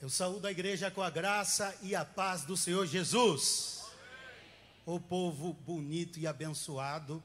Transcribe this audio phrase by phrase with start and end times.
[0.00, 3.82] Eu saúdo a igreja com a graça e a paz do Senhor Jesus.
[4.86, 7.20] O povo bonito e abençoado,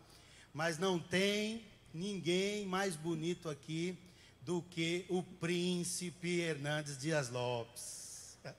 [0.52, 3.96] mas não tem ninguém mais bonito aqui
[4.42, 8.40] do que o príncipe Hernandes Dias Lopes.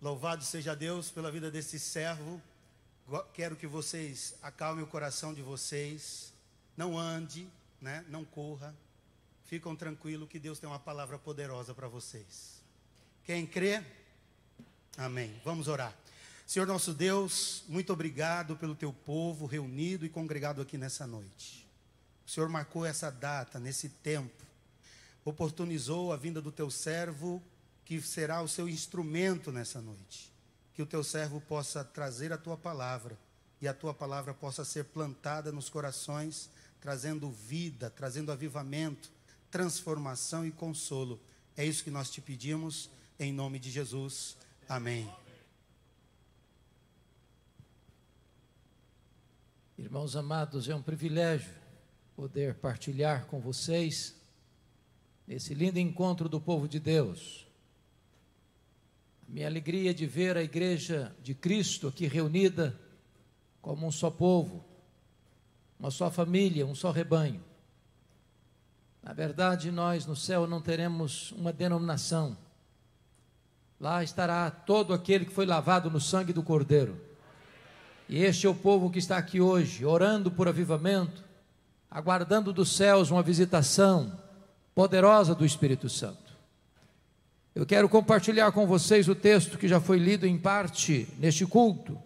[0.00, 2.40] Louvado seja Deus pela vida desse servo.
[3.34, 6.32] Quero que vocês acalmem o coração de vocês.
[6.74, 7.46] Não ande,
[7.82, 8.02] né?
[8.08, 8.74] não corra
[9.46, 12.60] Ficam tranquilos que Deus tem uma palavra poderosa para vocês.
[13.24, 13.80] Quem crê?
[14.96, 15.40] Amém.
[15.44, 15.96] Vamos orar.
[16.44, 21.64] Senhor nosso Deus, muito obrigado pelo teu povo reunido e congregado aqui nessa noite.
[22.26, 24.44] O Senhor marcou essa data, nesse tempo,
[25.24, 27.40] oportunizou a vinda do teu servo,
[27.84, 30.32] que será o seu instrumento nessa noite.
[30.74, 33.16] Que o teu servo possa trazer a tua palavra
[33.60, 36.50] e a tua palavra possa ser plantada nos corações,
[36.80, 39.15] trazendo vida, trazendo avivamento,
[39.56, 41.18] transformação e consolo.
[41.56, 44.36] É isso que nós te pedimos, em nome de Jesus.
[44.68, 45.10] Amém.
[49.78, 51.50] Irmãos amados, é um privilégio
[52.14, 54.14] poder partilhar com vocês
[55.26, 57.46] esse lindo encontro do povo de Deus.
[59.26, 62.78] A minha alegria de ver a igreja de Cristo aqui reunida
[63.62, 64.62] como um só povo,
[65.80, 67.42] uma só família, um só rebanho.
[69.06, 72.36] Na verdade, nós no céu não teremos uma denominação.
[73.80, 77.00] Lá estará todo aquele que foi lavado no sangue do Cordeiro.
[78.08, 81.22] E este é o povo que está aqui hoje, orando por avivamento,
[81.88, 84.20] aguardando dos céus uma visitação
[84.74, 86.34] poderosa do Espírito Santo.
[87.54, 91.96] Eu quero compartilhar com vocês o texto que já foi lido em parte neste culto.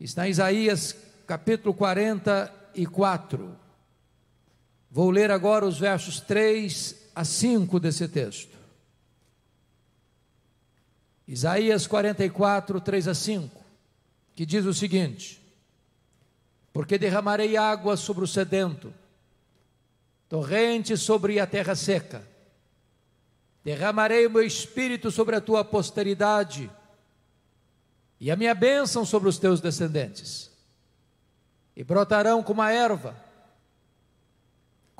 [0.00, 0.96] Está em Isaías
[1.26, 3.59] capítulo 44.
[4.90, 8.58] Vou ler agora os versos 3 a 5 desse texto.
[11.28, 13.64] Isaías 44, 3 a 5,
[14.34, 15.40] que diz o seguinte:
[16.72, 18.92] Porque derramarei água sobre o sedento,
[20.28, 22.26] torrente sobre a terra seca,
[23.62, 26.68] derramarei o meu espírito sobre a tua posteridade,
[28.18, 30.50] e a minha bênção sobre os teus descendentes,
[31.76, 33.29] e brotarão como a erva,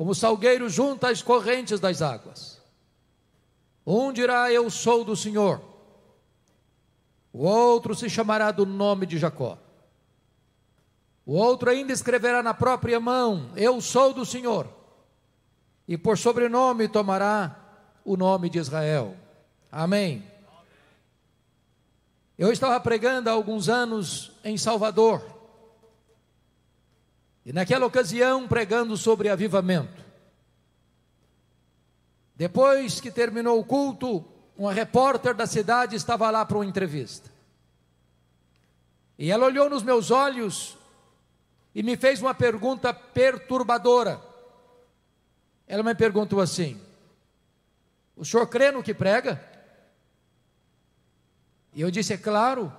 [0.00, 2.58] como salgueiro junto às correntes das águas.
[3.86, 5.60] Um dirá: Eu sou do Senhor.
[7.30, 9.58] O outro se chamará do nome de Jacó.
[11.26, 14.66] O outro ainda escreverá na própria mão: Eu sou do Senhor.
[15.86, 17.54] E por sobrenome tomará
[18.02, 19.14] o nome de Israel.
[19.70, 20.24] Amém.
[22.38, 25.39] Eu estava pregando há alguns anos em Salvador.
[27.50, 30.04] E naquela ocasião, pregando sobre avivamento.
[32.36, 34.24] Depois que terminou o culto,
[34.56, 37.28] uma repórter da cidade estava lá para uma entrevista.
[39.18, 40.78] E ela olhou nos meus olhos
[41.74, 44.22] e me fez uma pergunta perturbadora.
[45.66, 46.80] Ela me perguntou assim:
[48.14, 49.44] O senhor crê no que prega?
[51.74, 52.72] E eu disse: É claro,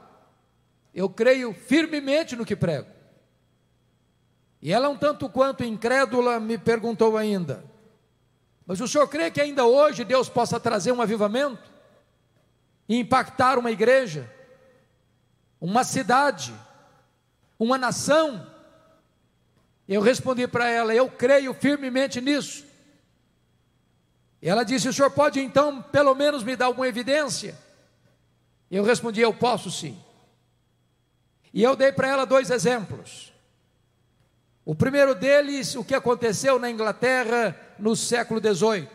[0.96, 2.91] eu creio firmemente no que prego.
[4.62, 7.64] E ela, um tanto quanto incrédula, me perguntou ainda:
[8.66, 11.72] Mas o senhor crê que ainda hoje Deus possa trazer um avivamento?
[12.88, 14.30] E impactar uma igreja,
[15.60, 16.54] uma cidade,
[17.58, 18.46] uma nação?
[19.88, 22.66] Eu respondi para ela: Eu creio firmemente nisso.
[24.42, 27.58] E ela disse: O senhor pode então, pelo menos, me dar alguma evidência?
[28.70, 30.00] Eu respondi: Eu posso sim.
[31.52, 33.31] E eu dei para ela dois exemplos.
[34.64, 38.88] O primeiro deles, o que aconteceu na Inglaterra no século XVIII.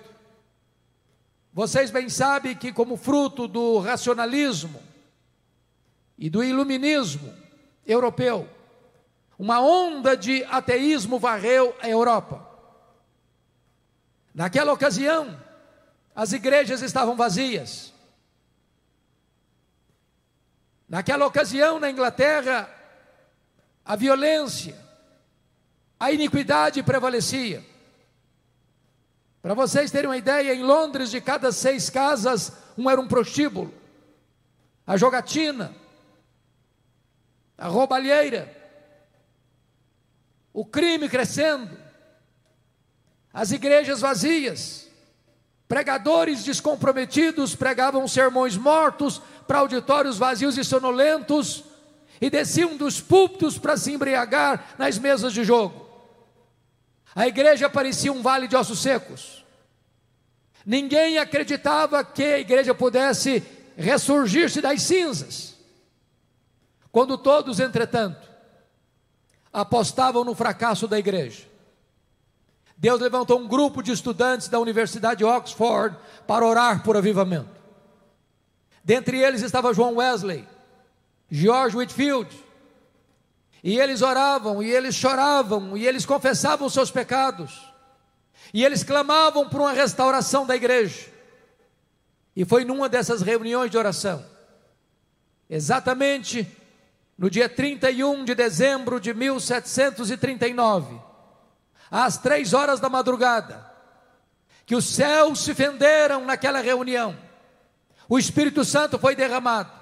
[1.52, 4.80] Vocês bem sabem que, como fruto do racionalismo
[6.16, 7.34] e do iluminismo
[7.84, 8.48] europeu,
[9.38, 12.46] uma onda de ateísmo varreu a Europa.
[14.34, 15.40] Naquela ocasião,
[16.14, 17.92] as igrejas estavam vazias.
[20.88, 22.70] Naquela ocasião, na Inglaterra,
[23.84, 24.85] a violência,
[25.98, 27.64] a iniquidade prevalecia.
[29.40, 33.72] Para vocês terem uma ideia, em Londres, de cada seis casas, um era um prostíbulo.
[34.86, 35.74] A jogatina,
[37.56, 38.54] a roubalheira,
[40.52, 41.76] o crime crescendo,
[43.32, 44.88] as igrejas vazias,
[45.68, 51.64] pregadores descomprometidos pregavam sermões mortos para auditórios vazios e sonolentos
[52.20, 55.85] e desciam dos púlpitos para se embriagar nas mesas de jogo.
[57.16, 59.42] A igreja parecia um vale de ossos secos.
[60.66, 63.42] Ninguém acreditava que a igreja pudesse
[63.74, 65.56] ressurgir-se das cinzas.
[66.92, 68.28] Quando todos, entretanto,
[69.50, 71.44] apostavam no fracasso da igreja,
[72.76, 75.96] Deus levantou um grupo de estudantes da Universidade de Oxford
[76.26, 77.56] para orar por avivamento.
[78.84, 80.46] Dentre eles estava João Wesley,
[81.30, 82.45] George Whitfield.
[83.66, 87.68] E eles oravam, e eles choravam, e eles confessavam os seus pecados.
[88.54, 91.08] E eles clamavam por uma restauração da igreja.
[92.36, 94.24] E foi numa dessas reuniões de oração,
[95.50, 96.46] exatamente
[97.18, 101.00] no dia 31 de dezembro de 1739,
[101.90, 103.68] às três horas da madrugada,
[104.64, 107.18] que os céus se fenderam naquela reunião,
[108.08, 109.75] o Espírito Santo foi derramado,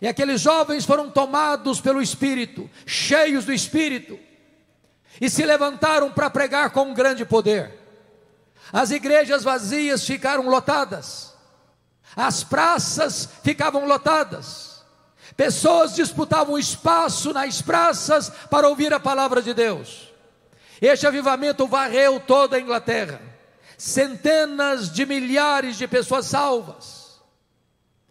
[0.00, 4.18] e aqueles jovens foram tomados pelo Espírito, cheios do Espírito,
[5.20, 7.72] e se levantaram para pregar com grande poder.
[8.72, 11.32] As igrejas vazias ficaram lotadas,
[12.16, 14.84] as praças ficavam lotadas,
[15.36, 20.12] pessoas disputavam espaço nas praças para ouvir a palavra de Deus.
[20.80, 23.20] Este avivamento varreu toda a Inglaterra,
[23.78, 27.20] centenas de milhares de pessoas salvas.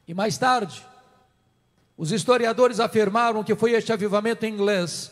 [0.07, 0.85] E mais tarde,
[2.03, 5.09] os historiadores afirmaram que foi este avivamento inglês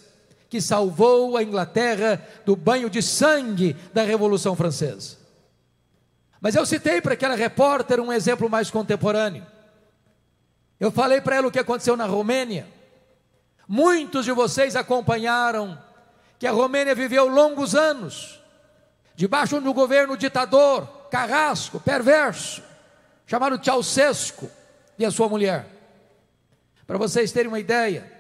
[0.50, 5.16] que salvou a Inglaterra do banho de sangue da Revolução Francesa.
[6.42, 9.48] Mas eu citei para aquela repórter um exemplo mais contemporâneo.
[10.82, 12.68] Eu falei para ela o que aconteceu na Romênia.
[13.66, 15.82] Muitos de vocês acompanharam
[16.38, 18.38] que a Romênia viveu longos anos
[19.16, 22.62] debaixo de um governo ditador, carrasco, perverso,
[23.26, 24.52] chamado Ceausescu
[25.00, 25.71] e a sua mulher.
[26.92, 28.12] Para vocês terem uma ideia,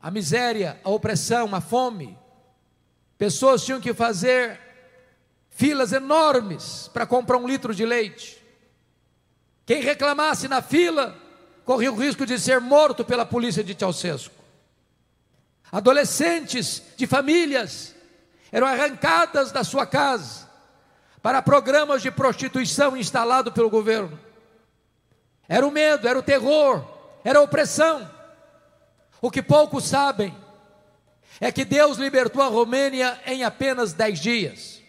[0.00, 2.16] a miséria, a opressão, a fome,
[3.18, 4.58] pessoas tinham que fazer
[5.50, 8.42] filas enormes para comprar um litro de leite.
[9.66, 11.14] Quem reclamasse na fila
[11.66, 14.34] corria o risco de ser morto pela polícia de Ceausescu.
[15.70, 17.94] Adolescentes de famílias
[18.50, 20.48] eram arrancadas da sua casa
[21.20, 24.18] para programas de prostituição instalados pelo governo.
[25.46, 26.96] Era o medo, era o terror,
[27.28, 28.10] era opressão.
[29.20, 30.34] O que poucos sabem
[31.38, 34.82] é que Deus libertou a Romênia em apenas dez dias.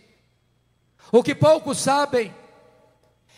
[1.12, 2.33] O que poucos sabem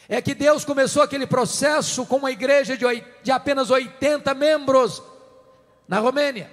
[0.07, 2.85] é que Deus começou aquele processo com uma igreja de,
[3.23, 5.01] de apenas 80 membros
[5.87, 6.51] na Romênia.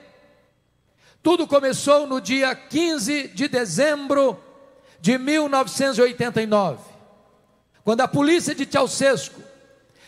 [1.23, 4.43] Tudo começou no dia 15 de dezembro
[4.99, 6.79] de 1989,
[7.85, 9.43] quando a polícia de Ceausescu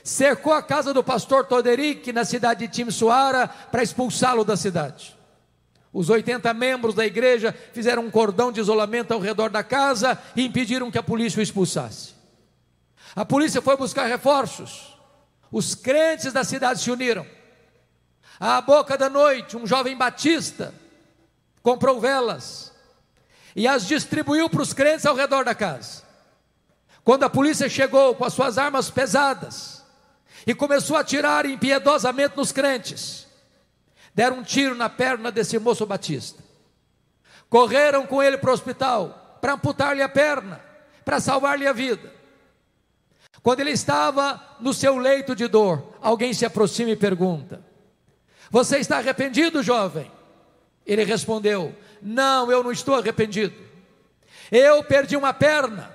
[0.02, 5.17] cercou a casa do pastor Toderic na cidade de Timisoara para expulsá-lo da cidade.
[5.93, 10.44] Os 80 membros da igreja fizeram um cordão de isolamento ao redor da casa e
[10.44, 12.14] impediram que a polícia o expulsasse.
[13.14, 14.97] A polícia foi buscar reforços.
[15.50, 17.26] Os crentes da cidade se uniram.
[18.38, 20.73] À boca da noite, um jovem batista
[21.61, 22.73] comprou velas
[23.55, 26.04] e as distribuiu para os crentes ao redor da casa.
[27.02, 29.79] Quando a polícia chegou com as suas armas pesadas
[30.47, 33.26] e começou a atirar impiedosamente nos crentes,
[34.14, 36.42] deram um tiro na perna desse moço batista.
[37.49, 40.61] Correram com ele para o hospital para amputar-lhe a perna,
[41.04, 42.12] para salvar-lhe a vida.
[43.42, 47.64] Quando ele estava no seu leito de dor, alguém se aproxima e pergunta:
[48.50, 50.11] Você está arrependido, jovem?
[50.87, 53.54] Ele respondeu: Não, eu não estou arrependido.
[54.52, 55.90] Eu perdi uma perna,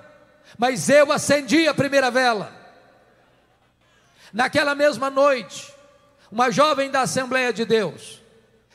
[0.58, 2.65] mas eu acendi a primeira vela.
[4.36, 5.72] Naquela mesma noite,
[6.30, 8.20] uma jovem da Assembleia de Deus,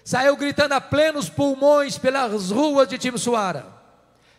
[0.03, 3.67] saiu gritando a plenos pulmões pelas ruas de Timisoara: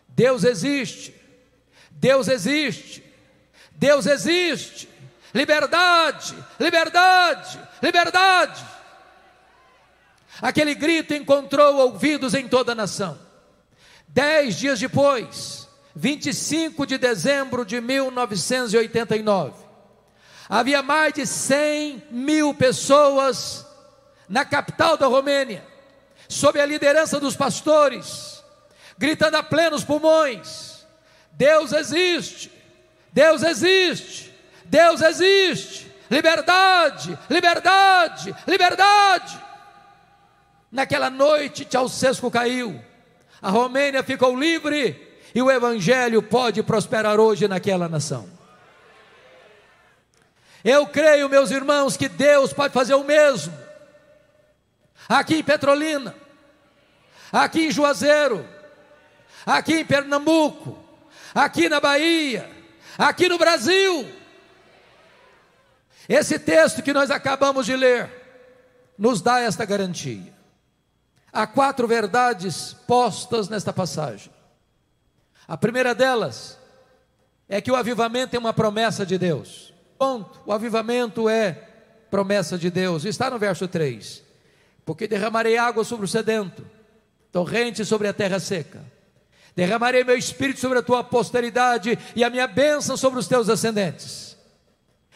[0.09, 1.15] Deus existe,
[1.93, 3.05] Deus existe,
[3.71, 4.89] Deus existe,
[5.33, 8.67] liberdade, liberdade, liberdade.
[10.41, 13.17] Aquele grito encontrou ouvidos em toda a nação.
[14.09, 19.62] Dez dias depois, 25 de dezembro de 1989,
[20.53, 23.65] havia mais de 100 mil pessoas
[24.29, 25.67] na capital da Romênia,
[26.29, 28.45] sob a liderança dos pastores,
[28.99, 30.85] gritando a plenos pulmões:
[31.33, 32.53] Deus existe,
[33.11, 34.31] Deus existe,
[34.67, 39.41] Deus existe, liberdade, liberdade, liberdade.
[40.71, 42.79] Naquela noite, Ceausescu caiu,
[43.41, 48.42] a Romênia ficou livre e o Evangelho pode prosperar hoje naquela nação.
[50.65, 53.53] Eu creio, meus irmãos, que Deus pode fazer o mesmo.
[55.09, 56.15] Aqui em Petrolina,
[57.33, 58.49] aqui em Juazeiro,
[59.45, 60.79] aqui em Pernambuco,
[61.35, 62.49] aqui na Bahia,
[62.97, 64.09] aqui no Brasil.
[66.09, 68.11] Esse texto que nós acabamos de ler
[68.97, 70.33] nos dá esta garantia.
[71.33, 74.33] Há quatro verdades postas nesta passagem.
[75.49, 76.59] A primeira delas
[77.49, 79.72] é que o avivamento é uma promessa de Deus.
[80.03, 80.41] Ponto.
[80.45, 81.53] O avivamento é
[82.11, 83.05] promessa de Deus.
[83.05, 84.21] Está no verso 3.
[84.85, 86.67] Porque derramarei água sobre o sedento,
[87.31, 88.83] torrente sobre a terra seca.
[89.55, 94.37] Derramarei meu espírito sobre a tua posteridade e a minha bênção sobre os teus ascendentes.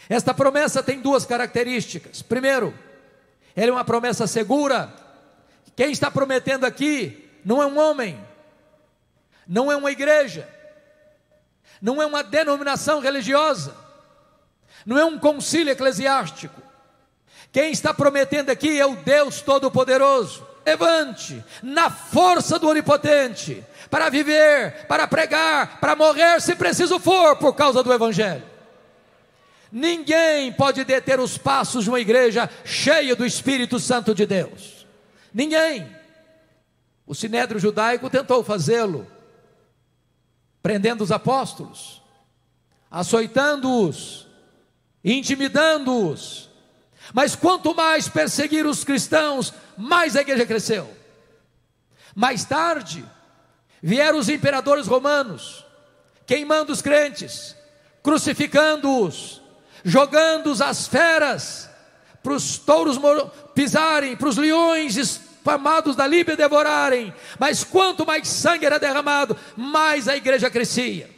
[0.08, 2.22] Esta promessa tem duas características.
[2.22, 2.72] Primeiro,
[3.56, 4.94] ela é uma promessa segura.
[5.74, 8.24] Quem está prometendo aqui não é um homem,
[9.48, 10.48] não é uma igreja,
[11.82, 13.85] não é uma denominação religiosa,
[14.86, 16.62] não é um concílio eclesiástico.
[17.50, 20.46] Quem está prometendo aqui é o Deus Todo-Poderoso.
[20.64, 27.54] Levante na força do Onipotente para viver, para pregar, para morrer, se preciso for, por
[27.54, 28.42] causa do Evangelho.
[29.70, 34.86] Ninguém pode deter os passos de uma igreja cheia do Espírito Santo de Deus.
[35.32, 35.94] Ninguém.
[37.06, 39.06] O sinédrio judaico tentou fazê-lo,
[40.62, 42.02] prendendo os apóstolos,
[42.90, 44.25] açoitando-os,
[45.04, 46.50] intimidando-os.
[47.12, 50.90] Mas quanto mais perseguir os cristãos, mais a igreja cresceu.
[52.14, 53.04] Mais tarde,
[53.82, 55.64] vieram os imperadores romanos,
[56.26, 57.54] queimando os crentes,
[58.02, 59.40] crucificando-os,
[59.84, 61.70] jogando-os às feras,
[62.22, 62.98] para os touros
[63.54, 70.08] pisarem, para os leões famados da Líbia devorarem, mas quanto mais sangue era derramado, mais
[70.08, 71.08] a igreja crescia.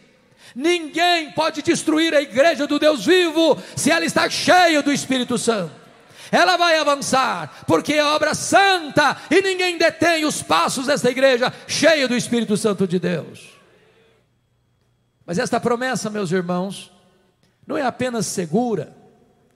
[0.59, 5.73] Ninguém pode destruir a igreja do Deus vivo se ela está cheia do Espírito Santo.
[6.33, 12.09] Ela vai avançar, porque é obra santa e ninguém detém os passos desta igreja cheia
[12.09, 13.51] do Espírito Santo de Deus.
[15.25, 16.91] Mas esta promessa, meus irmãos,
[17.65, 18.97] não é apenas segura,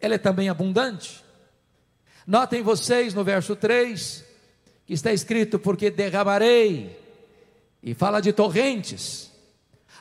[0.00, 1.21] ela é também abundante.
[2.25, 4.25] Notem vocês no verso 3,
[4.87, 6.97] que está escrito: Porque derramarei,
[7.82, 9.31] e fala de torrentes.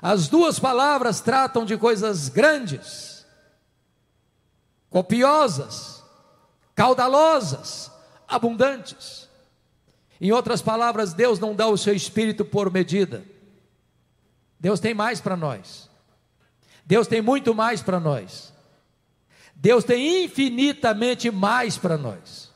[0.01, 3.23] As duas palavras tratam de coisas grandes,
[4.89, 6.03] copiosas,
[6.73, 7.91] caudalosas,
[8.27, 9.29] abundantes.
[10.19, 13.23] Em outras palavras, Deus não dá o seu espírito por medida.
[14.59, 15.89] Deus tem mais para nós.
[16.83, 18.51] Deus tem muito mais para nós.
[19.55, 22.49] Deus tem infinitamente mais para nós.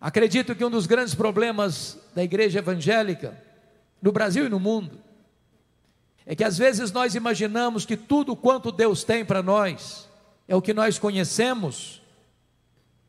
[0.00, 3.40] Acredito que um dos grandes problemas da igreja evangélica,
[4.02, 5.03] no Brasil e no mundo,
[6.26, 10.08] é que às vezes nós imaginamos que tudo quanto Deus tem para nós
[10.48, 12.02] é o que nós conhecemos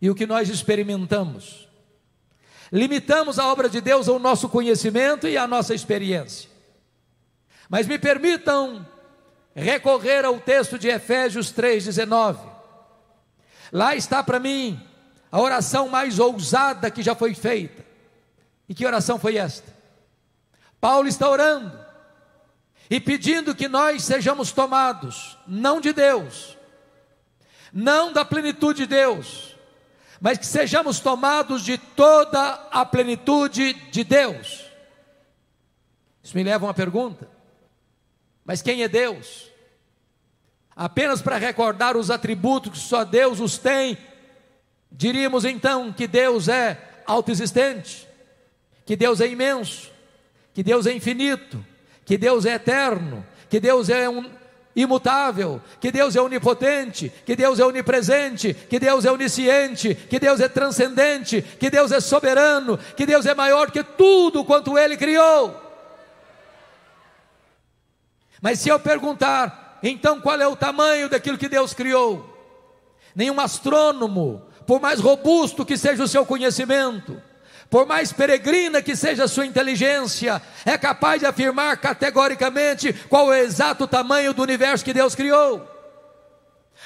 [0.01, 1.67] e o que nós experimentamos.
[2.71, 6.49] Limitamos a obra de Deus ao nosso conhecimento e à nossa experiência.
[7.69, 8.85] Mas me permitam
[9.55, 12.37] recorrer ao texto de Efésios 3,19.
[13.71, 14.79] Lá está para mim
[15.31, 17.85] a oração mais ousada que já foi feita.
[18.67, 19.73] E que oração foi esta?
[20.81, 21.84] Paulo está orando
[22.89, 26.57] e pedindo que nós sejamos tomados, não de Deus,
[27.73, 29.55] não da plenitude de Deus,
[30.21, 34.65] mas que sejamos tomados de toda a plenitude de Deus.
[36.23, 37.29] Isso me leva a uma pergunta:
[38.43, 39.51] mas quem é Deus?
[40.75, 43.97] Apenas para recordar os atributos que só Deus os tem
[44.97, 48.07] Diríamos então que Deus é autoexistente,
[48.85, 49.91] que Deus é imenso,
[50.53, 51.63] que Deus é infinito,
[52.05, 54.29] que Deus é eterno, que Deus é um,
[54.75, 60.41] imutável, que Deus é onipotente, que Deus é onipresente, que Deus é onisciente, que Deus
[60.41, 65.61] é transcendente, que Deus é soberano, que Deus é maior que tudo quanto Ele criou.
[68.41, 72.33] Mas se eu perguntar, então qual é o tamanho daquilo que Deus criou?
[73.15, 77.21] Nenhum astrônomo, por mais robusto que seja o seu conhecimento,
[77.69, 83.41] por mais peregrina que seja a sua inteligência, é capaz de afirmar categoricamente qual é
[83.41, 85.67] o exato tamanho do universo que Deus criou.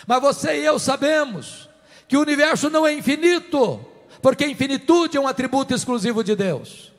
[0.08, 1.70] Mas você e eu sabemos
[2.08, 3.86] que o universo não é infinito,
[4.22, 6.92] porque infinitude é um atributo exclusivo de Deus.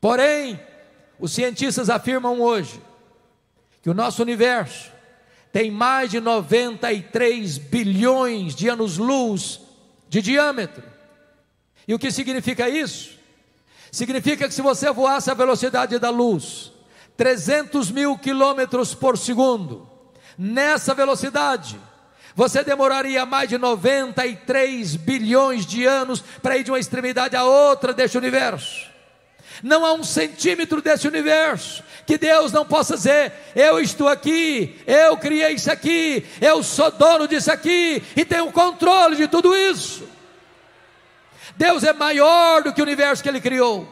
[0.00, 0.58] Porém,
[1.18, 2.80] os cientistas afirmam hoje
[3.82, 4.90] que o nosso universo
[5.52, 9.60] tem mais de 93 bilhões de anos-luz
[10.08, 10.89] de diâmetro.
[11.86, 13.18] E o que significa isso?
[13.90, 16.72] Significa que se você voasse a velocidade da luz,
[17.16, 19.88] 300 mil quilômetros por segundo,
[20.38, 21.78] nessa velocidade,
[22.34, 27.92] você demoraria mais de 93 bilhões de anos para ir de uma extremidade à outra
[27.92, 28.88] deste universo.
[29.62, 35.16] Não há um centímetro desse universo que Deus não possa dizer: Eu estou aqui, eu
[35.16, 40.08] criei isso aqui, eu sou dono disso aqui e tenho controle de tudo isso.
[41.60, 43.86] Deus é maior do que o universo que Ele criou.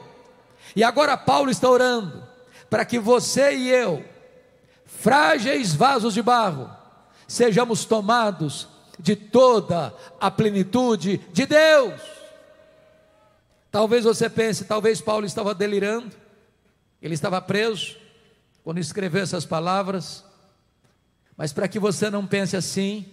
[0.74, 2.26] E agora Paulo está orando
[2.70, 4.02] para que você e eu,
[4.86, 6.70] frágeis vasos de barro,
[7.26, 12.00] sejamos tomados de toda a plenitude de Deus.
[13.70, 16.16] Talvez você pense, talvez Paulo estava delirando,
[17.02, 17.96] ele estava preso
[18.64, 20.24] quando escreveu essas palavras,
[21.36, 23.12] mas para que você não pense assim,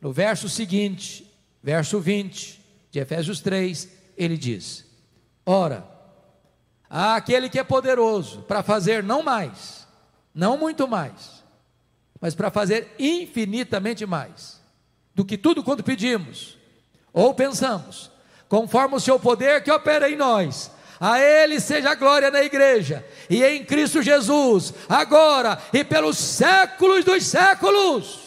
[0.00, 2.65] no verso seguinte, verso 20
[2.96, 4.86] de Efésios 3, ele diz:
[5.44, 5.86] Ora,
[6.88, 9.86] há aquele que é poderoso para fazer não mais,
[10.34, 11.44] não muito mais,
[12.18, 14.62] mas para fazer infinitamente mais
[15.14, 16.56] do que tudo quanto pedimos
[17.12, 18.10] ou pensamos
[18.48, 20.70] conforme o seu poder que opera em nós.
[20.98, 27.04] A Ele seja a glória na igreja e em Cristo Jesus, agora e pelos séculos
[27.04, 28.20] dos séculos.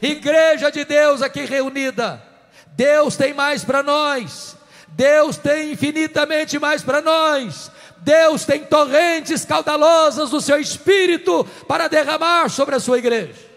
[0.00, 2.31] Igreja de Deus aqui reunida,
[2.74, 4.56] Deus tem mais para nós,
[4.88, 12.48] Deus tem infinitamente mais para nós, Deus tem torrentes caudalosas do seu espírito para derramar
[12.48, 13.52] sobre a sua igreja.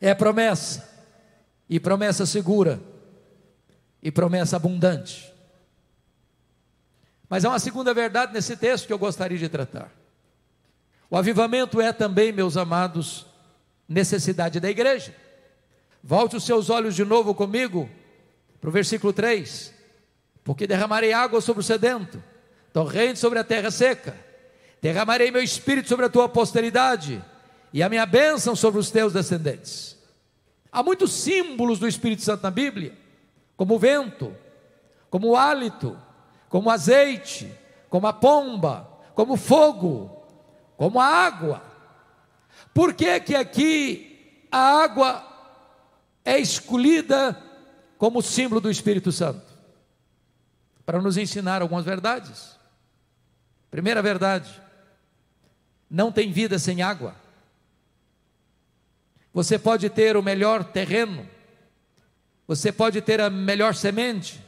[0.00, 0.86] É promessa,
[1.68, 2.80] e promessa segura
[4.02, 5.32] e promessa abundante.
[7.28, 9.90] Mas há uma segunda verdade nesse texto que eu gostaria de tratar.
[11.10, 13.26] O avivamento é também, meus amados,
[13.88, 15.14] necessidade da igreja.
[16.08, 17.90] Volte os seus olhos de novo comigo
[18.60, 19.74] para o versículo 3:
[20.44, 22.22] Porque derramarei água sobre o sedento,
[22.72, 24.16] torrente sobre a terra seca,
[24.80, 27.20] derramarei meu espírito sobre a tua posteridade
[27.72, 29.98] e a minha bênção sobre os teus descendentes.
[30.70, 32.96] Há muitos símbolos do Espírito Santo na Bíblia
[33.56, 34.32] como o vento,
[35.10, 35.98] como o hálito,
[36.48, 37.52] como o azeite,
[37.90, 40.24] como a pomba, como o fogo,
[40.76, 41.64] como a água.
[42.72, 45.25] Por que que aqui a água
[46.26, 47.40] é escolhida
[47.96, 49.46] como símbolo do Espírito Santo?
[50.84, 52.56] Para nos ensinar algumas verdades.
[53.70, 54.60] Primeira verdade:
[55.88, 57.14] não tem vida sem água.
[59.32, 61.28] Você pode ter o melhor terreno,
[62.46, 64.42] você pode ter a melhor semente,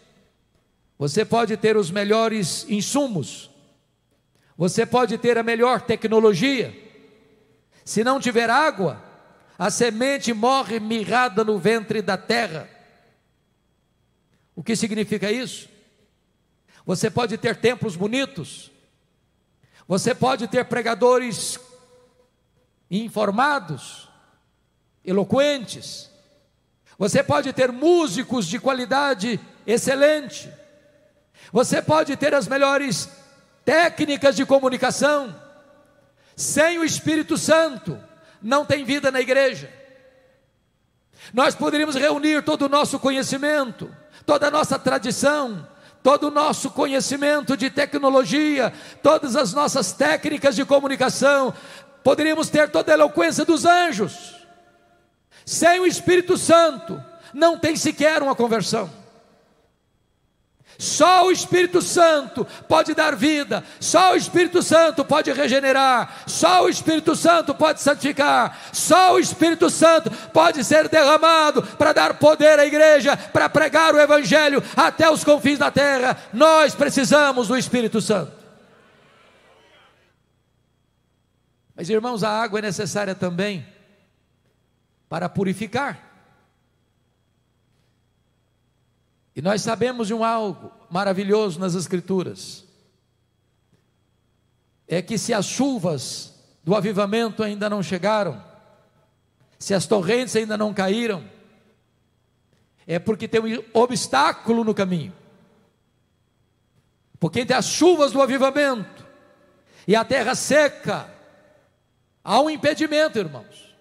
[0.98, 3.50] você pode ter os melhores insumos,
[4.56, 6.74] você pode ter a melhor tecnologia.
[7.84, 9.07] Se não tiver água,
[9.58, 12.70] a semente morre mirrada no ventre da terra.
[14.54, 15.68] O que significa isso?
[16.86, 18.70] Você pode ter templos bonitos,
[19.86, 21.58] você pode ter pregadores
[22.88, 24.08] informados,
[25.04, 26.08] eloquentes,
[26.96, 30.50] você pode ter músicos de qualidade excelente.
[31.52, 33.08] Você pode ter as melhores
[33.64, 35.34] técnicas de comunicação.
[36.36, 37.98] Sem o Espírito Santo,
[38.42, 39.72] não tem vida na igreja.
[41.32, 45.66] Nós poderíamos reunir todo o nosso conhecimento, toda a nossa tradição,
[46.02, 48.72] todo o nosso conhecimento de tecnologia,
[49.02, 51.52] todas as nossas técnicas de comunicação,
[52.02, 54.38] poderíamos ter toda a eloquência dos anjos
[55.48, 58.90] sem o Espírito Santo, não tem sequer uma conversão.
[60.78, 66.68] Só o Espírito Santo pode dar vida, só o Espírito Santo pode regenerar, só o
[66.68, 72.64] Espírito Santo pode santificar, só o Espírito Santo pode ser derramado para dar poder à
[72.64, 76.16] igreja, para pregar o Evangelho até os confins da terra.
[76.32, 78.30] Nós precisamos do Espírito Santo.
[81.74, 83.66] Mas irmãos, a água é necessária também
[85.08, 86.07] para purificar.
[89.38, 92.64] E nós sabemos de um algo maravilhoso nas Escrituras:
[94.88, 98.42] é que se as chuvas do avivamento ainda não chegaram,
[99.56, 101.24] se as torrentes ainda não caíram,
[102.84, 105.12] é porque tem um obstáculo no caminho.
[107.20, 109.06] Porque entre as chuvas do avivamento
[109.86, 111.14] e a terra seca,
[112.24, 113.72] há um impedimento, irmãos.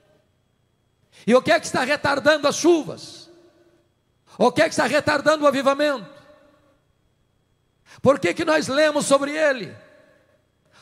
[1.25, 3.16] E o que é que está retardando as chuvas?
[4.37, 6.07] O que é que está retardando o avivamento?
[8.01, 9.75] Por que, que nós lemos sobre ele?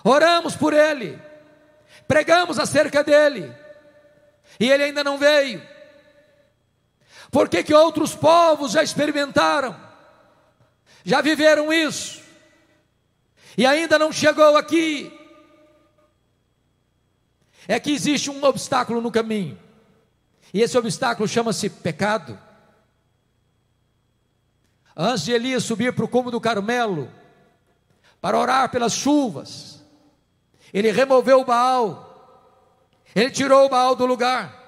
[0.04, 1.20] Oramos por ele,
[2.08, 3.56] pregamos acerca dele,
[4.60, 5.65] e ele ainda não veio.
[7.32, 9.76] Por que, que outros povos já experimentaram,
[11.04, 12.22] já viveram isso,
[13.58, 15.12] e ainda não chegou aqui?
[17.68, 19.60] É que existe um obstáculo no caminho.
[20.54, 22.39] E esse obstáculo chama-se pecado.
[24.95, 27.12] Antes de Elias subir para o cume do Carmelo,
[28.21, 29.84] para orar pelas chuvas.
[30.73, 32.49] Ele removeu o Baal,
[33.13, 34.63] ele tirou o Baal do lugar.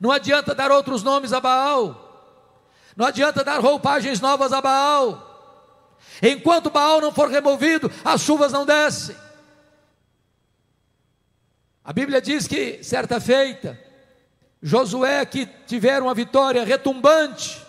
[0.00, 2.04] Não adianta dar outros nomes a Baal,
[2.96, 5.96] não adianta dar roupagens novas a Baal.
[6.20, 9.16] Enquanto Baal não for removido, as chuvas não descem.
[11.82, 13.80] A Bíblia diz que, certa feita,
[14.62, 17.63] Josué, que tiveram uma vitória retumbante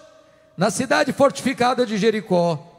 [0.57, 2.75] na cidade fortificada de Jericó,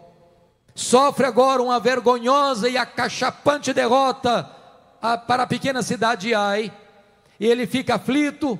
[0.75, 4.45] sofre agora uma vergonhosa e acachapante derrota
[5.27, 6.73] para a pequena cidade de Ai,
[7.39, 8.59] e ele fica aflito,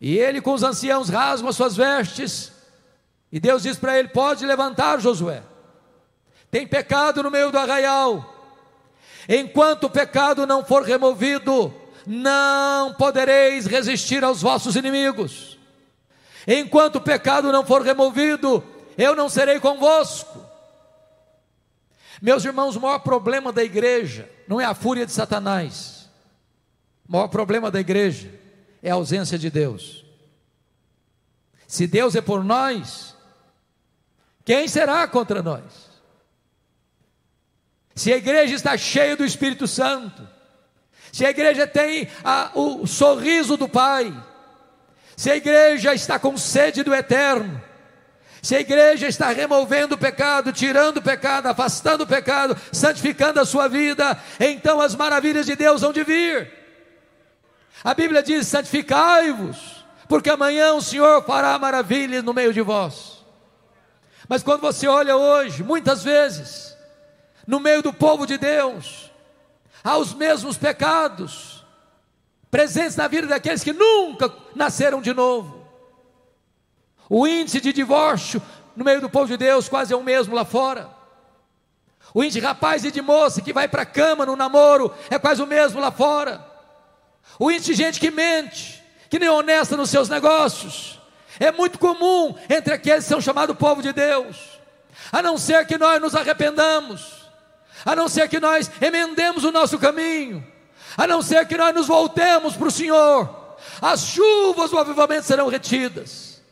[0.00, 2.52] e ele com os anciãos rasgam as suas vestes,
[3.30, 5.42] e Deus diz para ele: Pode levantar, Josué,
[6.50, 8.34] tem pecado no meio do arraial,
[9.28, 11.72] enquanto o pecado não for removido,
[12.06, 15.57] não podereis resistir aos vossos inimigos.
[16.50, 18.64] Enquanto o pecado não for removido,
[18.96, 20.42] eu não serei convosco.
[22.22, 26.08] Meus irmãos, o maior problema da igreja não é a fúria de Satanás.
[27.06, 28.32] O maior problema da igreja
[28.82, 30.06] é a ausência de Deus.
[31.66, 33.14] Se Deus é por nós,
[34.42, 35.90] quem será contra nós?
[37.94, 40.26] Se a igreja está cheia do Espírito Santo,
[41.12, 44.14] se a igreja tem a, o sorriso do Pai,
[45.18, 47.60] se a igreja está com sede do eterno,
[48.40, 53.44] se a igreja está removendo o pecado, tirando o pecado, afastando o pecado, santificando a
[53.44, 56.52] sua vida, então as maravilhas de Deus vão de vir.
[57.82, 63.24] A Bíblia diz: santificai-vos, porque amanhã o Senhor fará maravilhas no meio de vós.
[64.28, 66.76] Mas quando você olha hoje, muitas vezes,
[67.44, 69.10] no meio do povo de Deus,
[69.82, 71.57] aos mesmos pecados,
[72.50, 75.66] presentes na vida daqueles que nunca nasceram de novo.
[77.08, 78.42] O índice de divórcio
[78.76, 80.90] no meio do povo de Deus quase é o mesmo lá fora.
[82.14, 85.18] O índice de rapaz e de moça que vai para a cama no namoro é
[85.18, 86.44] quase o mesmo lá fora.
[87.38, 91.00] O índice de gente que mente, que nem é honesta nos seus negócios,
[91.38, 94.58] é muito comum entre aqueles que são chamados povo de Deus,
[95.12, 97.18] a não ser que nós nos arrependamos
[97.84, 100.46] a não ser que nós emendemos o nosso caminho,
[100.98, 105.48] a não ser que nós nos voltemos para o Senhor, as chuvas do avivamento serão
[105.48, 106.42] retidas.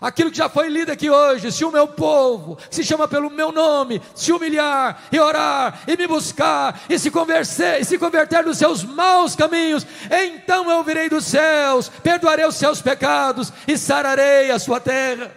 [0.00, 3.28] Aquilo que já foi lido aqui hoje, se o meu povo, que se chama pelo
[3.28, 8.44] meu nome, se humilhar e orar e me buscar e se converter, e se converter
[8.44, 14.52] dos seus maus caminhos, então eu virei dos céus, perdoarei os seus pecados e sararei
[14.52, 15.32] a sua terra.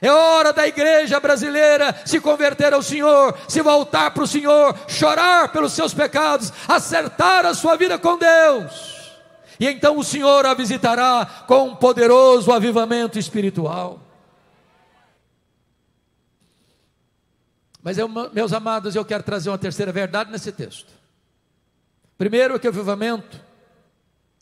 [0.00, 5.50] É hora da igreja brasileira se converter ao Senhor, se voltar para o Senhor, chorar
[5.50, 8.98] pelos seus pecados, acertar a sua vida com Deus.
[9.58, 14.00] E então o Senhor a visitará com um poderoso avivamento espiritual.
[17.82, 20.92] Mas eu, meus amados, eu quero trazer uma terceira verdade nesse texto.
[22.16, 23.40] Primeiro, que o avivamento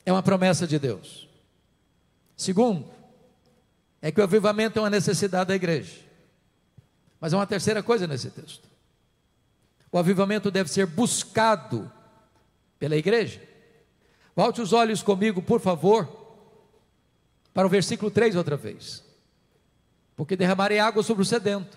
[0.05, 1.29] é uma promessa de Deus.
[2.37, 2.95] Segundo,
[4.07, 5.97] é que o avivamento é uma necessidade da igreja.
[7.21, 8.62] Mas há uma terceira coisa nesse texto.
[9.90, 11.90] O avivamento deve ser buscado
[12.79, 13.42] pela igreja.
[14.37, 16.09] Volte os olhos comigo, por favor,
[17.53, 19.03] para o versículo 3 outra vez.
[20.14, 21.77] Porque derramarei água sobre o sedento,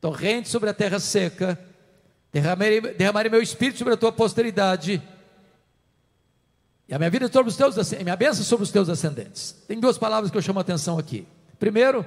[0.00, 1.62] torrente sobre a terra seca,
[2.32, 5.02] derramarei, derramarei meu espírito sobre a tua posteridade,
[6.88, 9.52] e a minha vida sobre os teus, minha bênção sobre os teus ascendentes.
[9.68, 11.28] Tem duas palavras que eu chamo a atenção aqui.
[11.58, 12.06] Primeiro,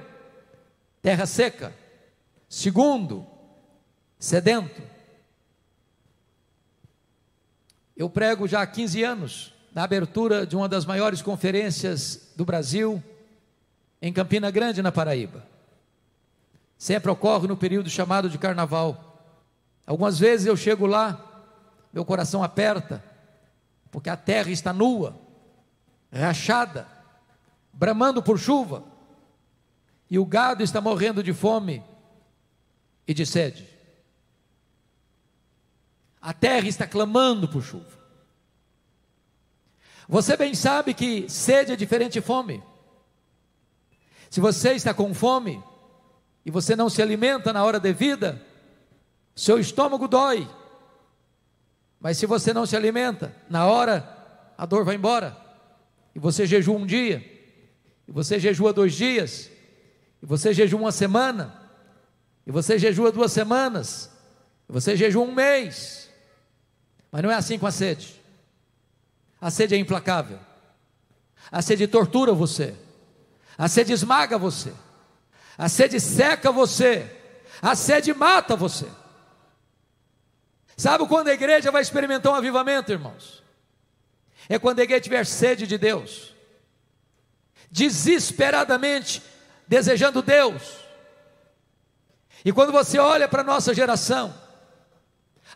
[1.02, 1.74] terra seca.
[2.48, 3.26] Segundo,
[4.18, 4.82] sedento.
[7.96, 13.02] Eu prego já há 15 anos na abertura de uma das maiores conferências do Brasil,
[14.00, 15.46] em Campina Grande, na Paraíba.
[16.76, 19.32] Sempre ocorre no período chamado de carnaval.
[19.86, 21.44] Algumas vezes eu chego lá,
[21.92, 23.02] meu coração aperta,
[23.90, 25.14] porque a terra está nua,
[26.10, 26.86] rachada,
[27.72, 28.91] bramando por chuva
[30.12, 31.82] e o gado está morrendo de fome
[33.08, 33.66] e de sede.
[36.20, 37.98] A terra está clamando por chuva.
[40.06, 42.62] Você bem sabe que sede é diferente de fome.
[44.28, 45.64] Se você está com fome
[46.44, 48.38] e você não se alimenta na hora devida,
[49.34, 50.46] seu estômago dói.
[51.98, 55.34] Mas se você não se alimenta, na hora a dor vai embora.
[56.14, 57.24] E você jejua um dia,
[58.06, 59.50] e você jejua dois dias,
[60.22, 61.60] e você jejua uma semana,
[62.46, 64.08] e você jejua duas semanas,
[64.68, 66.08] e você jejua um mês,
[67.10, 68.20] mas não é assim com a sede.
[69.40, 70.38] A sede é implacável,
[71.50, 72.76] a sede tortura você,
[73.58, 74.72] a sede esmaga você,
[75.58, 77.10] a sede seca você,
[77.60, 78.86] a sede mata você.
[80.76, 83.42] Sabe quando a igreja vai experimentar um avivamento, irmãos?
[84.48, 86.32] É quando a igreja tiver sede de Deus,
[87.70, 89.22] desesperadamente
[89.72, 90.84] desejando Deus.
[92.44, 94.34] E quando você olha para a nossa geração,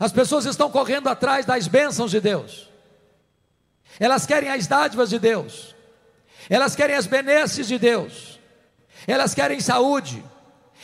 [0.00, 2.70] as pessoas estão correndo atrás das bênçãos de Deus,
[4.00, 5.74] elas querem as dádivas de Deus,
[6.48, 8.40] elas querem as benesses de Deus,
[9.06, 10.24] elas querem saúde,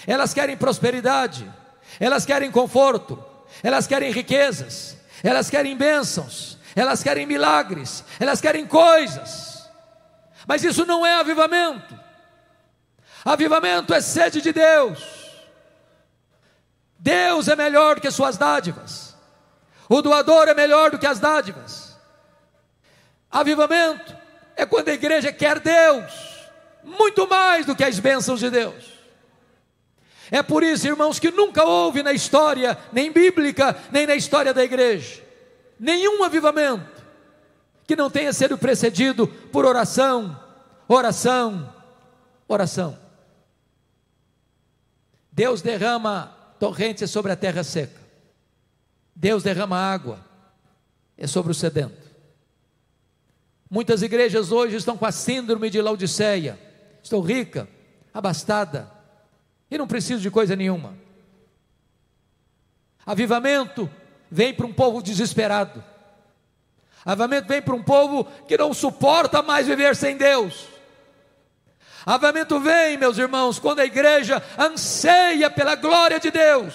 [0.07, 1.51] elas querem prosperidade,
[1.99, 3.25] elas querem conforto,
[3.62, 9.71] elas querem riquezas, elas querem bênçãos, elas querem milagres, elas querem coisas,
[10.47, 12.02] mas isso não é avivamento.
[13.25, 15.23] Avivamento é sede de Deus.
[16.99, 19.17] Deus é melhor do que suas dádivas.
[19.89, 21.99] O doador é melhor do que as dádivas.
[23.31, 24.17] Avivamento
[24.57, 26.13] é quando a igreja quer Deus,
[26.85, 28.93] muito mais do que as bênçãos de Deus.
[30.31, 34.65] É por isso, irmãos, que nunca houve na história, nem bíblica, nem na história da
[34.65, 35.23] igreja,
[35.79, 37.03] nenhum avivamento
[37.87, 40.39] que não tenha sido precedido por oração,
[40.89, 41.75] oração,
[42.49, 43.02] oração.
[45.33, 48.01] Deus derrama torrentes sobre a terra seca.
[49.16, 50.25] Deus derrama água,
[51.16, 52.11] é sobre o sedento.
[53.71, 56.59] Muitas igrejas hoje estão com a síndrome de Laodiceia.
[57.03, 57.66] Estou rica,
[58.12, 58.90] abastada,
[59.71, 60.95] e não preciso de coisa nenhuma.
[63.07, 63.90] Avivamento
[64.31, 65.83] vem para um povo desesperado.
[67.05, 70.72] Avivamento vem para um povo que não suporta mais viver sem Deus.
[72.05, 76.75] Avamento vem, meus irmãos, quando a igreja anseia pela glória de Deus,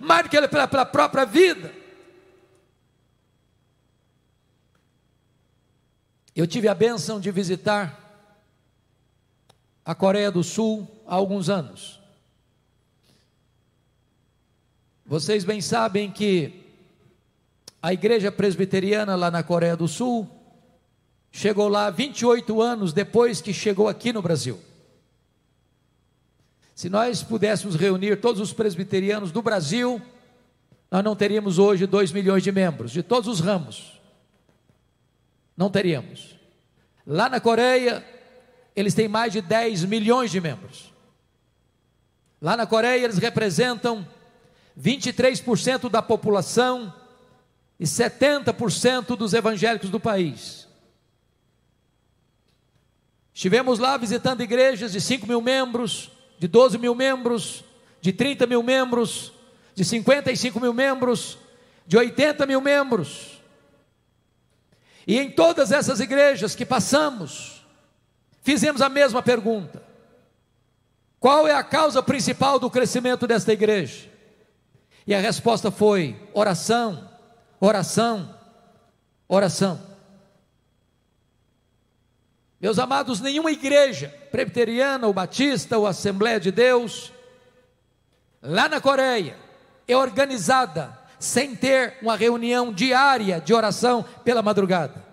[0.00, 1.72] mais do que pela, pela própria vida.
[6.34, 8.00] Eu tive a bênção de visitar
[9.84, 12.00] a Coreia do Sul há alguns anos.
[15.06, 16.64] Vocês bem sabem que
[17.82, 20.28] a igreja presbiteriana lá na Coreia do Sul
[21.34, 24.56] chegou lá 28 anos depois que chegou aqui no Brasil.
[26.76, 30.00] Se nós pudéssemos reunir todos os presbiterianos do Brasil,
[30.88, 34.00] nós não teríamos hoje 2 milhões de membros, de todos os ramos.
[35.56, 36.36] Não teríamos.
[37.04, 38.04] Lá na Coreia,
[38.76, 40.92] eles têm mais de 10 milhões de membros.
[42.40, 44.06] Lá na Coreia, eles representam
[44.80, 46.94] 23% da população
[47.78, 50.63] e 70% dos evangélicos do país.
[53.34, 57.64] Estivemos lá visitando igrejas de 5 mil membros, de 12 mil membros,
[58.00, 59.32] de 30 mil membros,
[59.74, 61.36] de 55 mil membros,
[61.84, 63.42] de 80 mil membros.
[65.04, 67.66] E em todas essas igrejas que passamos,
[68.40, 69.82] fizemos a mesma pergunta:
[71.18, 74.08] qual é a causa principal do crescimento desta igreja?
[75.04, 77.10] E a resposta foi: oração,
[77.58, 78.32] oração,
[79.26, 79.93] oração.
[82.64, 87.12] Meus amados, nenhuma igreja, presbiteriana ou batista ou Assembleia de Deus,
[88.40, 89.36] lá na Coreia,
[89.86, 95.04] é organizada sem ter uma reunião diária de oração pela madrugada.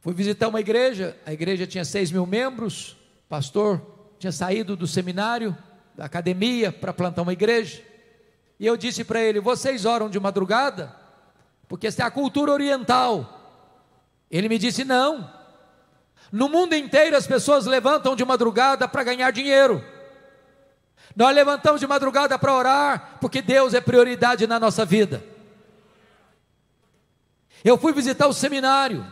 [0.00, 2.96] Fui visitar uma igreja, a igreja tinha seis mil membros,
[3.28, 3.82] pastor
[4.18, 5.54] tinha saído do seminário,
[5.94, 7.84] da academia, para plantar uma igreja.
[8.58, 10.94] E eu disse para ele: Vocês oram de madrugada?
[11.68, 13.60] Porque essa é a cultura oriental.
[14.30, 15.30] Ele me disse: Não.
[16.32, 19.84] No mundo inteiro as pessoas levantam de madrugada para ganhar dinheiro.
[21.14, 25.24] Nós levantamos de madrugada para orar, porque Deus é prioridade na nossa vida.
[27.64, 29.06] Eu fui visitar o seminário,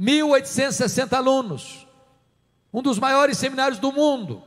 [0.00, 1.86] 1.860 alunos,
[2.72, 4.42] um dos maiores seminários do mundo.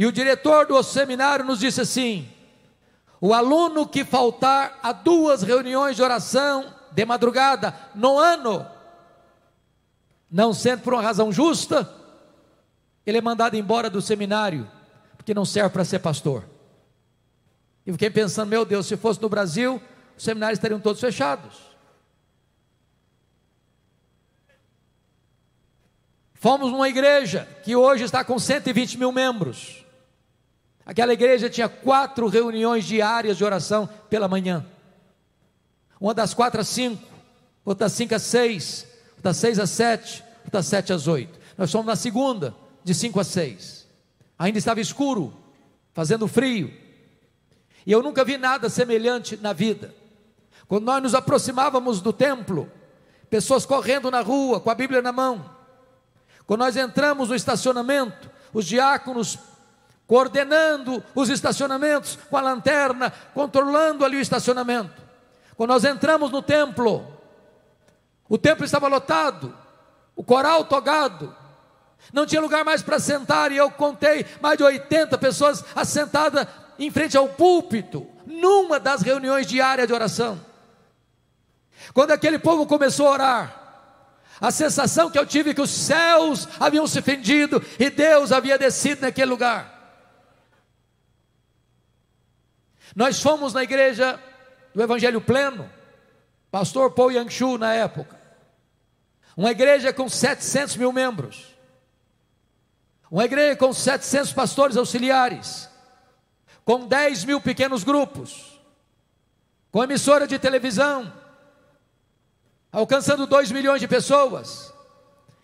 [0.00, 2.26] E o diretor do seminário nos disse assim:
[3.20, 8.66] o aluno que faltar a duas reuniões de oração de madrugada no ano,
[10.30, 11.86] não sendo por uma razão justa,
[13.04, 14.66] ele é mandado embora do seminário,
[15.18, 16.46] porque não serve para ser pastor.
[17.84, 19.82] E fiquei pensando, meu Deus, se fosse no Brasil,
[20.16, 21.58] os seminários estariam todos fechados.
[26.32, 29.79] Fomos numa igreja que hoje está com 120 mil membros.
[30.84, 34.66] Aquela igreja tinha quatro reuniões diárias de oração pela manhã.
[36.00, 37.06] Uma das quatro às cinco,
[37.64, 41.38] outra das cinco às seis, outra das seis às sete, outra das sete às oito.
[41.56, 43.86] Nós fomos na segunda, de cinco às seis.
[44.38, 45.34] Ainda estava escuro,
[45.92, 46.72] fazendo frio.
[47.86, 49.94] E eu nunca vi nada semelhante na vida.
[50.66, 52.70] Quando nós nos aproximávamos do templo,
[53.28, 55.50] pessoas correndo na rua com a Bíblia na mão.
[56.46, 59.38] Quando nós entramos no estacionamento, os diáconos
[60.10, 65.00] coordenando os estacionamentos com a lanterna, controlando ali o estacionamento.
[65.56, 67.06] Quando nós entramos no templo,
[68.28, 69.56] o templo estava lotado,
[70.16, 71.32] o coral togado,
[72.12, 76.44] não tinha lugar mais para sentar, e eu contei mais de 80 pessoas assentadas
[76.76, 80.44] em frente ao púlpito, numa das reuniões diárias de oração.
[81.94, 83.62] Quando aquele povo começou a orar,
[84.40, 88.58] a sensação que eu tive é que os céus haviam se fendido e Deus havia
[88.58, 89.78] descido naquele lugar.
[92.94, 94.20] Nós fomos na igreja
[94.74, 95.70] do Evangelho Pleno,
[96.50, 98.18] pastor Paul Yangshu na época,
[99.36, 101.56] uma igreja com 700 mil membros,
[103.10, 105.68] uma igreja com 700 pastores auxiliares,
[106.64, 108.60] com 10 mil pequenos grupos,
[109.70, 111.12] com emissora de televisão,
[112.72, 114.72] alcançando 2 milhões de pessoas,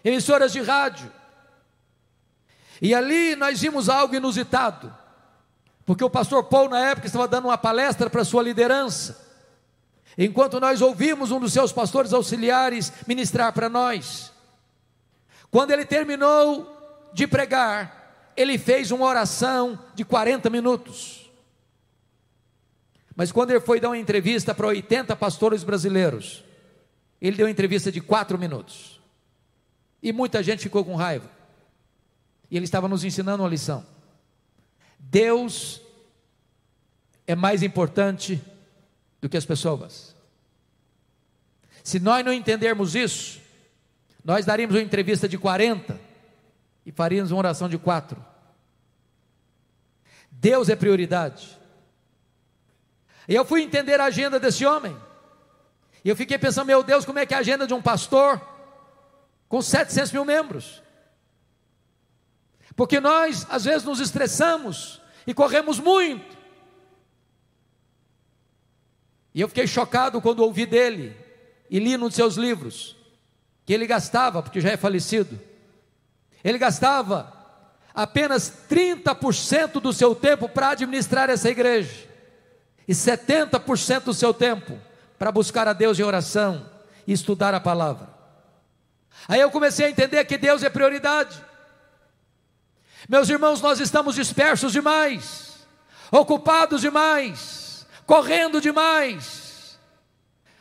[0.05, 1.13] emissoras de rádio.
[2.81, 4.95] E ali nós vimos algo inusitado,
[5.87, 9.25] porque o pastor Paul, na época, estava dando uma palestra para sua liderança,
[10.19, 14.33] enquanto nós ouvimos um dos seus pastores auxiliares ministrar para nós.
[15.49, 21.31] Quando ele terminou de pregar, ele fez uma oração de 40 minutos.
[23.15, 26.45] Mas quando ele foi dar uma entrevista para 80 pastores brasileiros,
[27.21, 29.01] ele deu uma entrevista de quatro minutos.
[30.03, 31.31] E muita gente ficou com raiva.
[32.51, 33.96] E ele estava nos ensinando uma lição.
[35.11, 35.81] Deus
[37.27, 38.43] é mais importante
[39.21, 40.15] do que as pessoas.
[41.83, 43.41] Se nós não entendermos isso,
[44.25, 45.99] nós daríamos uma entrevista de 40
[46.85, 48.23] e faríamos uma oração de quatro.
[50.31, 51.57] Deus é prioridade.
[53.29, 54.97] E eu fui entender a agenda desse homem.
[56.05, 58.41] E eu fiquei pensando, meu Deus, como é que é a agenda de um pastor
[59.49, 60.83] com 700 mil membros?
[62.77, 66.37] Porque nós, às vezes, nos estressamos e corremos muito.
[69.35, 71.17] E eu fiquei chocado quando ouvi dele
[71.71, 72.95] e li nos seus livros
[73.65, 75.41] que ele gastava, porque já é falecido,
[76.45, 77.33] ele gastava
[77.93, 82.07] apenas 30% do seu tempo para administrar essa igreja
[82.87, 84.79] e 70% do seu tempo
[85.19, 86.71] para buscar a Deus em oração
[87.07, 88.09] e estudar a palavra.
[89.27, 91.43] Aí eu comecei a entender que Deus é prioridade.
[93.09, 95.67] Meus irmãos, nós estamos dispersos demais,
[96.11, 99.79] ocupados demais, correndo demais,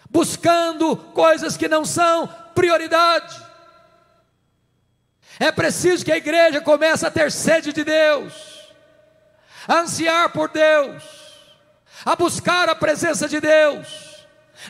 [0.09, 3.43] buscando coisas que não são prioridade.
[5.39, 8.33] É preciso que a igreja comece a ter sede de Deus,
[9.67, 11.03] a ansiar por Deus,
[12.05, 14.15] a buscar a presença de Deus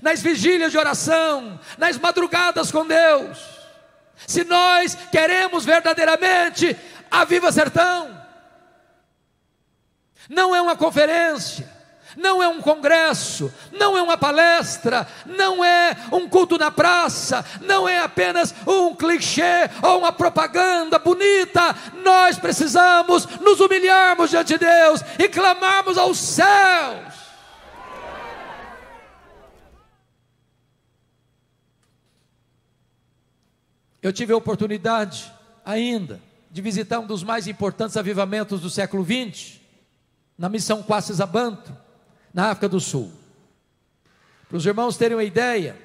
[0.02, 3.38] nas vigílias de oração, nas madrugadas com Deus.
[4.26, 6.76] Se nós queremos verdadeiramente
[7.10, 8.16] a Viva Sertão,
[10.30, 11.70] não é uma conferência,
[12.18, 17.88] não é um congresso, não é uma palestra, não é um culto na praça, não
[17.88, 21.76] é apenas um clichê ou uma propaganda bonita.
[22.04, 27.26] Nós precisamos nos humilharmos diante de Deus e clamarmos aos céus
[34.06, 35.34] Eu tive a oportunidade
[35.66, 36.22] ainda
[36.56, 39.60] de visitar um dos mais importantes avivamentos do século XX,
[40.38, 41.76] na missão Quassis Abanto,
[42.34, 43.12] na África do Sul.
[44.48, 45.78] Para os irmãos terem uma ideia,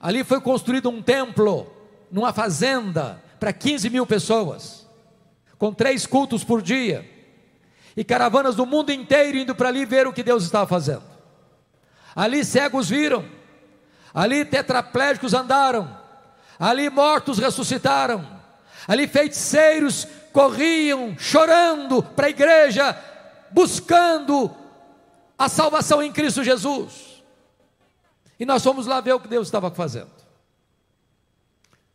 [0.00, 1.72] ali foi construído um templo,
[2.10, 4.88] numa fazenda, para 15 mil pessoas,
[5.56, 7.08] com três cultos por dia,
[7.96, 11.04] e caravanas do mundo inteiro indo para ali ver o que Deus estava fazendo.
[12.12, 13.24] Ali cegos viram,
[14.12, 16.02] ali tetraplégicos andaram,
[16.58, 18.33] Ali mortos ressuscitaram,
[18.86, 22.98] ali feiticeiros corriam chorando para a igreja,
[23.50, 24.54] buscando
[25.38, 27.22] a salvação em Cristo Jesus.
[28.38, 30.10] E nós fomos lá ver o que Deus estava fazendo.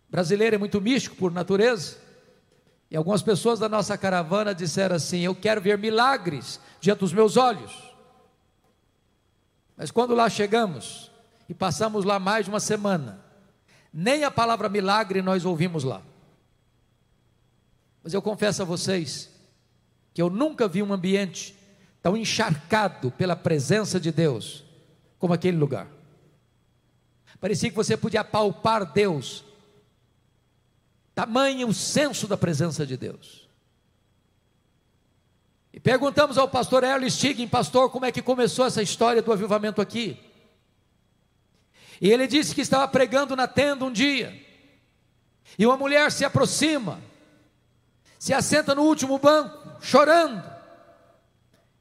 [0.07, 1.97] O brasileiro é muito místico por natureza.
[2.89, 7.37] E algumas pessoas da nossa caravana disseram assim: Eu quero ver milagres diante dos meus
[7.37, 7.71] olhos.
[9.77, 11.11] Mas quando lá chegamos
[11.47, 13.23] e passamos lá mais de uma semana,
[13.93, 16.01] nem a palavra milagre nós ouvimos lá.
[18.03, 19.29] Mas eu confesso a vocês
[20.13, 21.55] que eu nunca vi um ambiente
[22.01, 24.63] tão encharcado pela presença de Deus
[25.17, 25.87] como aquele lugar.
[27.39, 29.45] Parecia que você podia palpar Deus.
[31.15, 33.47] Tamanho o senso da presença de Deus.
[35.73, 39.81] E perguntamos ao pastor Erle Stiggin, pastor, como é que começou essa história do avivamento
[39.81, 40.19] aqui?
[42.01, 44.33] E ele disse que estava pregando na tenda um dia.
[45.57, 47.01] E uma mulher se aproxima,
[48.19, 50.43] se assenta no último banco, chorando.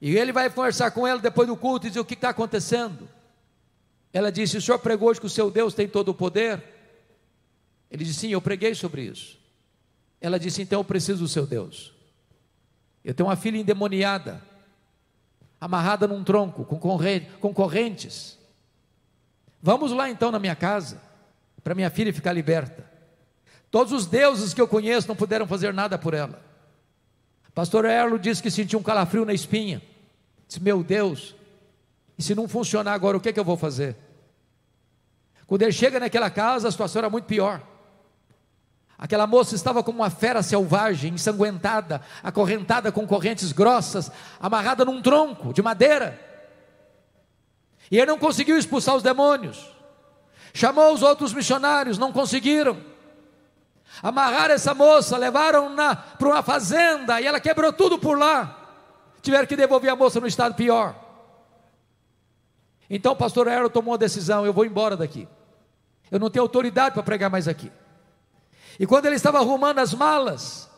[0.00, 3.08] E ele vai conversar com ela depois do culto e diz: O que está acontecendo?
[4.12, 6.62] Ela disse: O senhor pregou hoje que o seu Deus tem todo o poder?
[7.90, 9.36] Ele disse: Sim, eu preguei sobre isso.
[10.20, 11.92] Ela disse: Então eu preciso do seu Deus.
[13.04, 14.40] Eu tenho uma filha endemoniada,
[15.60, 18.38] amarrada num tronco, com correntes.
[19.60, 21.02] Vamos lá então na minha casa,
[21.64, 22.87] para minha filha ficar liberta.
[23.70, 26.42] Todos os deuses que eu conheço não puderam fazer nada por ela.
[27.54, 29.82] Pastor Erlo disse que sentiu um calafrio na espinha.
[30.46, 31.34] Disse: Meu Deus,
[32.18, 33.96] e se não funcionar agora, o que, é que eu vou fazer?
[35.46, 37.62] Quando ele chega naquela casa, a situação era muito pior.
[38.98, 44.10] Aquela moça estava como uma fera selvagem, ensanguentada, acorrentada com correntes grossas,
[44.40, 46.20] amarrada num tronco de madeira.
[47.90, 49.72] E ele não conseguiu expulsar os demônios.
[50.52, 52.76] Chamou os outros missionários, não conseguiram.
[54.02, 58.56] Amarraram essa moça, levaram-na para uma fazenda e ela quebrou tudo por lá.
[59.20, 60.94] Tiveram que devolver a moça no estado pior.
[62.88, 65.28] Então o pastor Aero tomou a decisão: eu vou embora daqui.
[66.10, 67.70] Eu não tenho autoridade para pregar mais aqui.
[68.78, 70.70] E quando ele estava arrumando as malas,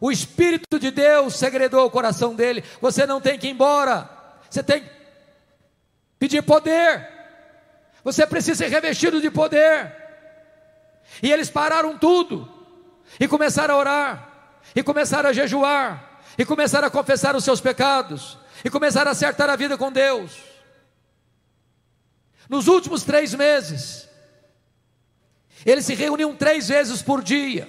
[0.00, 4.08] o Espírito de Deus segredou o coração dele: você não tem que ir embora,
[4.48, 4.90] você tem que
[6.18, 7.08] pedir poder,
[8.04, 9.96] você precisa ser revestido de poder.
[11.22, 12.48] E eles pararam tudo,
[13.18, 14.28] e começaram a orar,
[14.74, 19.48] e começaram a jejuar, e começaram a confessar os seus pecados, e começaram a acertar
[19.50, 20.36] a vida com Deus.
[22.48, 24.08] Nos últimos três meses,
[25.66, 27.68] eles se reuniam três vezes por dia.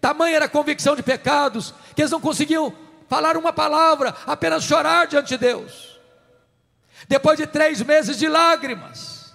[0.00, 2.74] Tamanha era a convicção de pecados que eles não conseguiam
[3.08, 6.00] falar uma palavra, apenas chorar diante de Deus.
[7.08, 9.34] Depois de três meses de lágrimas,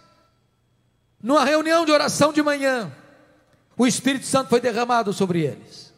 [1.22, 2.92] numa reunião de oração de manhã,
[3.78, 5.94] o Espírito Santo foi derramado sobre eles.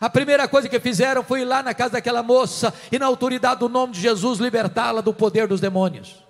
[0.00, 3.60] A primeira coisa que fizeram foi ir lá na casa daquela moça e, na autoridade
[3.60, 6.24] do nome de Jesus, libertá-la do poder dos demônios.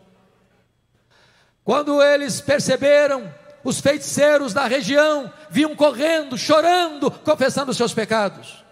[1.64, 8.62] Quando eles perceberam, os feiticeiros da região vinham correndo, chorando, confessando seus pecados.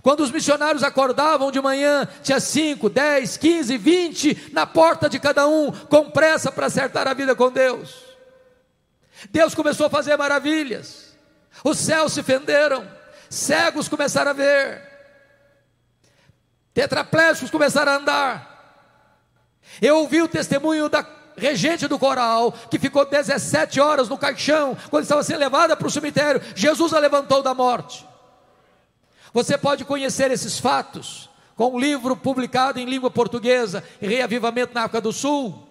[0.00, 5.46] Quando os missionários acordavam de manhã, tinha 5, 10, 15, 20 na porta de cada
[5.46, 8.13] um, com pressa para acertar a vida com Deus.
[9.30, 11.16] Deus começou a fazer maravilhas,
[11.64, 12.88] os céus se fenderam,
[13.28, 14.82] cegos começaram a ver,
[16.72, 18.54] tetraplégicos começaram a andar.
[19.80, 21.04] Eu ouvi o testemunho da
[21.36, 25.90] regente do coral, que ficou 17 horas no caixão, quando estava sendo levada para o
[25.90, 28.06] cemitério, Jesus a levantou da morte.
[29.32, 35.00] Você pode conhecer esses fatos com um livro publicado em língua portuguesa, Reavivamento na África
[35.00, 35.63] do Sul.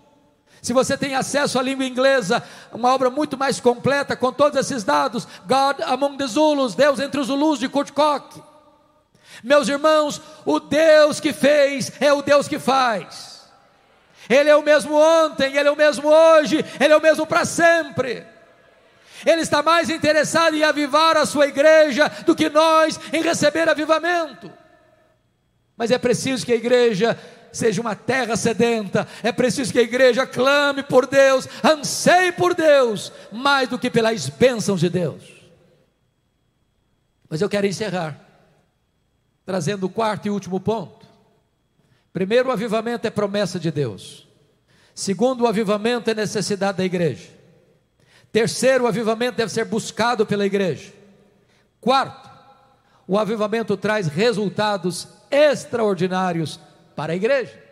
[0.64, 2.42] Se você tem acesso à língua inglesa,
[2.72, 7.20] uma obra muito mais completa com todos esses dados, God Among the Zulus, Deus entre
[7.20, 8.42] os Zulus de Kurt Koch.
[9.44, 13.42] Meus irmãos, o Deus que fez é o Deus que faz.
[14.30, 17.44] Ele é o mesmo ontem, ele é o mesmo hoje, ele é o mesmo para
[17.44, 18.26] sempre.
[19.26, 24.50] Ele está mais interessado em avivar a sua igreja do que nós em receber avivamento.
[25.76, 27.20] Mas é preciso que a igreja
[27.54, 33.14] seja uma terra sedenta, é preciso que a igreja clame por Deus, anseie por Deus,
[33.32, 35.24] mais do que pelas bênçãos de Deus.
[37.30, 38.20] Mas eu quero encerrar,
[39.46, 41.06] trazendo o quarto e último ponto.
[42.12, 44.28] Primeiro, o avivamento é promessa de Deus.
[44.94, 47.30] Segundo, o avivamento é necessidade da igreja.
[48.32, 50.92] Terceiro, o avivamento deve ser buscado pela igreja.
[51.80, 52.30] Quarto,
[53.08, 56.60] o avivamento traz resultados extraordinários
[56.96, 57.64] para a igreja.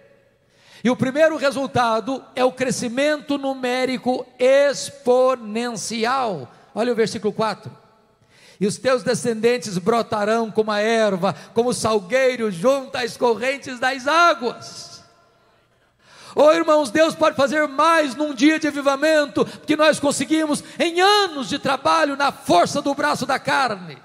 [0.83, 6.51] E o primeiro resultado é o crescimento numérico exponencial.
[6.73, 7.71] Olha o versículo 4.
[8.59, 15.03] E os teus descendentes brotarão como a erva, como salgueiro junto às correntes das águas.
[16.35, 21.49] Oh irmãos, Deus pode fazer mais num dia de avivamento que nós conseguimos em anos
[21.49, 23.97] de trabalho na força do braço da carne.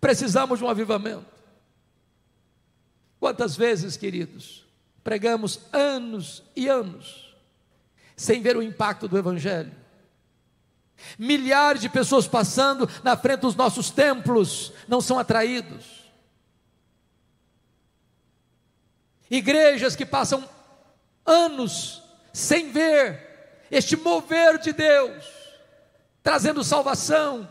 [0.00, 1.37] Precisamos de um avivamento.
[3.20, 4.64] Quantas vezes, queridos,
[5.02, 7.34] pregamos anos e anos,
[8.16, 9.72] sem ver o impacto do Evangelho?
[11.18, 15.98] Milhares de pessoas passando na frente dos nossos templos não são atraídos.
[19.30, 20.48] Igrejas que passam
[21.24, 22.02] anos
[22.32, 25.24] sem ver este mover de Deus,
[26.22, 27.48] trazendo salvação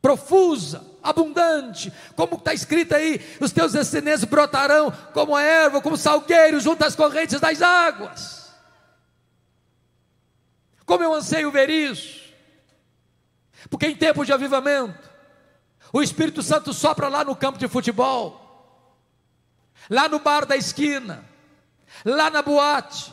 [0.00, 6.60] profusa, abundante, como está escrito aí: os teus descendentes brotarão como a erva, como salgueiro,
[6.60, 8.52] junto às correntes das águas.
[10.84, 12.32] Como eu anseio ver isso,
[13.68, 15.08] porque em tempos de avivamento,
[15.92, 18.96] O Espírito Santo sopra lá no campo de futebol,
[19.88, 21.24] lá no bar da esquina,
[22.04, 23.12] lá na boate,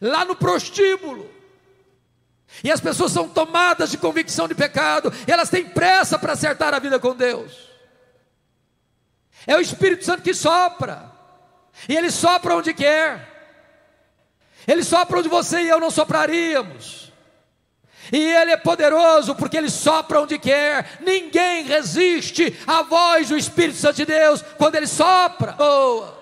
[0.00, 1.37] lá no prostíbulo.
[2.62, 6.78] E as pessoas são tomadas de convicção de pecado, elas têm pressa para acertar a
[6.78, 7.68] vida com Deus.
[9.46, 11.10] É o Espírito Santo que sopra,
[11.88, 13.36] e ele sopra onde quer.
[14.66, 17.08] Ele sopra onde você e eu não sopraríamos.
[18.12, 20.98] E Ele é poderoso porque Ele sopra onde quer.
[21.00, 25.52] Ninguém resiste à voz do Espírito Santo de Deus quando Ele sopra.
[25.52, 26.17] Boa.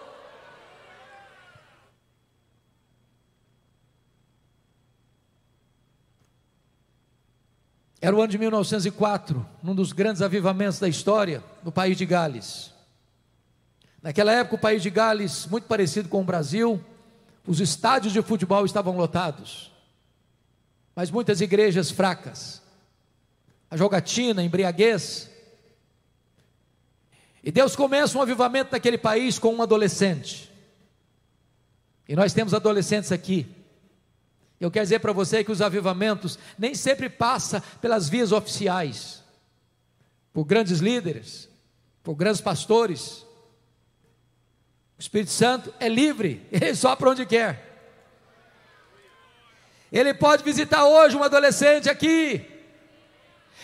[8.00, 12.72] Era o ano de 1904, num dos grandes avivamentos da história, no país de Gales.
[14.02, 16.82] Naquela época, o país de Gales, muito parecido com o Brasil,
[17.46, 19.72] os estádios de futebol estavam lotados,
[20.94, 22.62] mas muitas igrejas fracas.
[23.70, 25.30] A jogatina, a embriaguez.
[27.42, 30.52] E Deus começa um avivamento naquele país com um adolescente.
[32.08, 33.55] E nós temos adolescentes aqui.
[34.60, 39.22] Eu quero dizer para você que os avivamentos nem sempre passam pelas vias oficiais,
[40.32, 41.48] por grandes líderes,
[42.02, 43.26] por grandes pastores,
[44.98, 47.64] o Espírito Santo é livre, ele sopra onde quer.
[49.92, 52.44] Ele pode visitar hoje um adolescente aqui.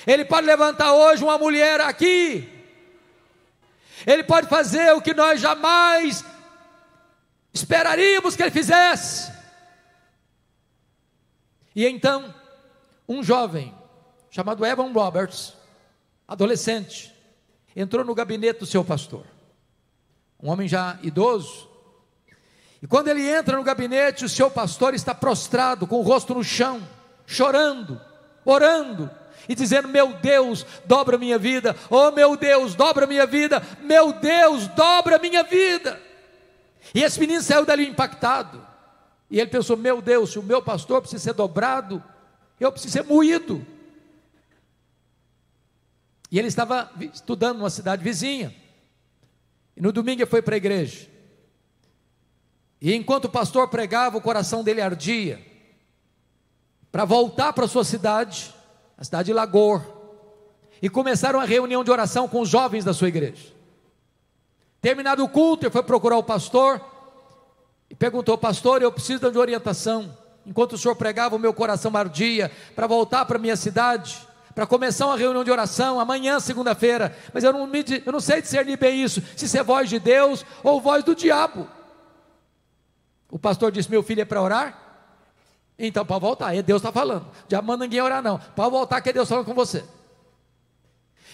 [0.07, 2.49] Ele pode levantar hoje uma mulher aqui.
[4.07, 6.25] Ele pode fazer o que nós jamais
[7.53, 9.32] esperaríamos que ele fizesse.
[11.75, 12.35] E então,
[13.09, 13.75] um jovem
[14.31, 15.55] chamado Evan Roberts,
[16.27, 17.13] adolescente,
[17.75, 19.25] entrou no gabinete do seu pastor
[20.43, 21.71] um homem já idoso.
[22.83, 26.43] E quando ele entra no gabinete, o seu pastor está prostrado, com o rosto no
[26.43, 26.83] chão,
[27.25, 28.01] chorando,
[28.45, 29.09] orando
[29.49, 34.67] e dizendo: Meu Deus, dobra minha vida, oh meu Deus, dobra minha vida, meu Deus,
[34.69, 36.01] dobra minha vida.
[36.93, 38.72] E esse menino saiu dali impactado.
[39.33, 42.05] E ele pensou: Meu Deus, se o meu pastor precisa ser dobrado,
[42.61, 43.67] eu preciso ser moído.
[46.31, 48.55] E ele estava estudando numa cidade vizinha.
[49.75, 51.09] E no domingo ele foi para a igreja.
[52.79, 55.41] E enquanto o pastor pregava, o coração dele ardia.
[56.91, 58.55] Para voltar para sua cidade,
[58.99, 59.83] a cidade de Lagor.
[60.83, 63.51] E começaram a reunião de oração com os jovens da sua igreja.
[64.83, 66.92] Terminado o culto, ele foi procurar o pastor
[67.93, 70.17] e perguntou: Pastor, eu preciso de orientação.
[70.45, 75.07] Enquanto o senhor pregava, o meu coração ardia para voltar para minha cidade para começar
[75.07, 79.03] uma reunião de oração amanhã, segunda-feira, mas eu não, me, eu não sei discernir bem
[79.03, 81.67] isso, se isso é voz de Deus ou voz do diabo.
[83.31, 84.79] O pastor disse: Meu filho é para orar?
[85.79, 87.27] Então, para voltar, é Deus está falando.
[87.49, 88.39] Já manda ninguém orar, não.
[88.39, 89.83] Para voltar, que é Deus falando com você.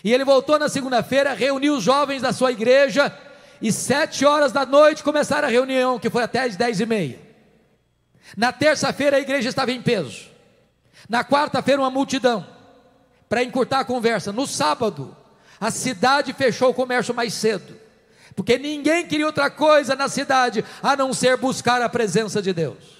[0.04, 3.12] E ele voltou na segunda-feira, reuniu os jovens da sua igreja,
[3.60, 7.18] e sete horas da noite começaram a reunião, que foi até as dez e meia.
[8.36, 10.28] Na terça-feira a igreja estava em peso.
[11.08, 12.46] Na quarta-feira, uma multidão
[13.28, 15.14] para encurtar a conversa, no sábado,
[15.60, 17.78] a cidade fechou o comércio mais cedo,
[18.34, 22.98] porque ninguém queria outra coisa na cidade a não ser buscar a presença de Deus.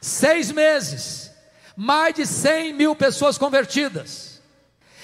[0.00, 1.30] Seis meses,
[1.76, 4.40] mais de 100 mil pessoas convertidas.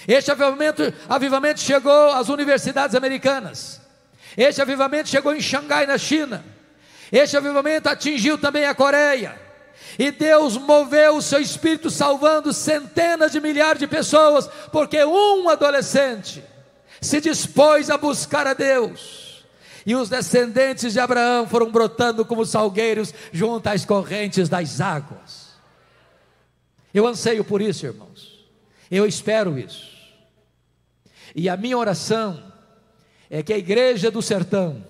[0.06, 3.80] Este avivamento, avivamento chegou às universidades americanas.
[4.36, 6.44] Este avivamento chegou em Xangai, na China.
[7.10, 9.40] Este avivamento atingiu também a Coreia.
[9.98, 16.44] E Deus moveu o seu espírito salvando centenas de milhares de pessoas, porque um adolescente
[17.00, 19.44] se dispôs a buscar a Deus.
[19.86, 25.46] E os descendentes de Abraão foram brotando como salgueiros junto às correntes das águas.
[26.92, 28.44] Eu anseio por isso, irmãos.
[28.90, 29.96] Eu espero isso.
[31.34, 32.52] E a minha oração
[33.30, 34.84] é que a igreja do sertão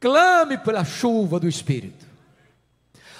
[0.00, 2.06] clame pela chuva do Espírito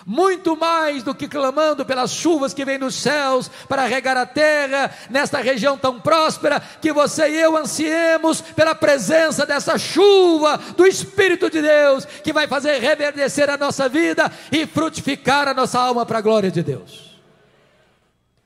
[0.06, 4.94] muito mais do que clamando pelas chuvas que vêm dos céus para regar a terra,
[5.10, 11.50] nesta região tão próspera, que você e eu ansiemos pela presença dessa chuva do Espírito
[11.50, 16.18] de Deus, que vai fazer reverdecer a nossa vida e frutificar a nossa alma para
[16.18, 17.20] a glória de Deus.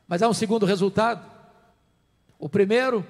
[0.09, 1.21] Mas há um segundo resultado.
[2.39, 3.07] O primeiro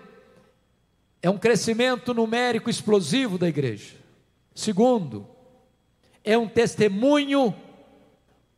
[1.22, 3.96] é um crescimento numérico explosivo da igreja.
[4.54, 5.26] Segundo,
[6.24, 7.54] é um testemunho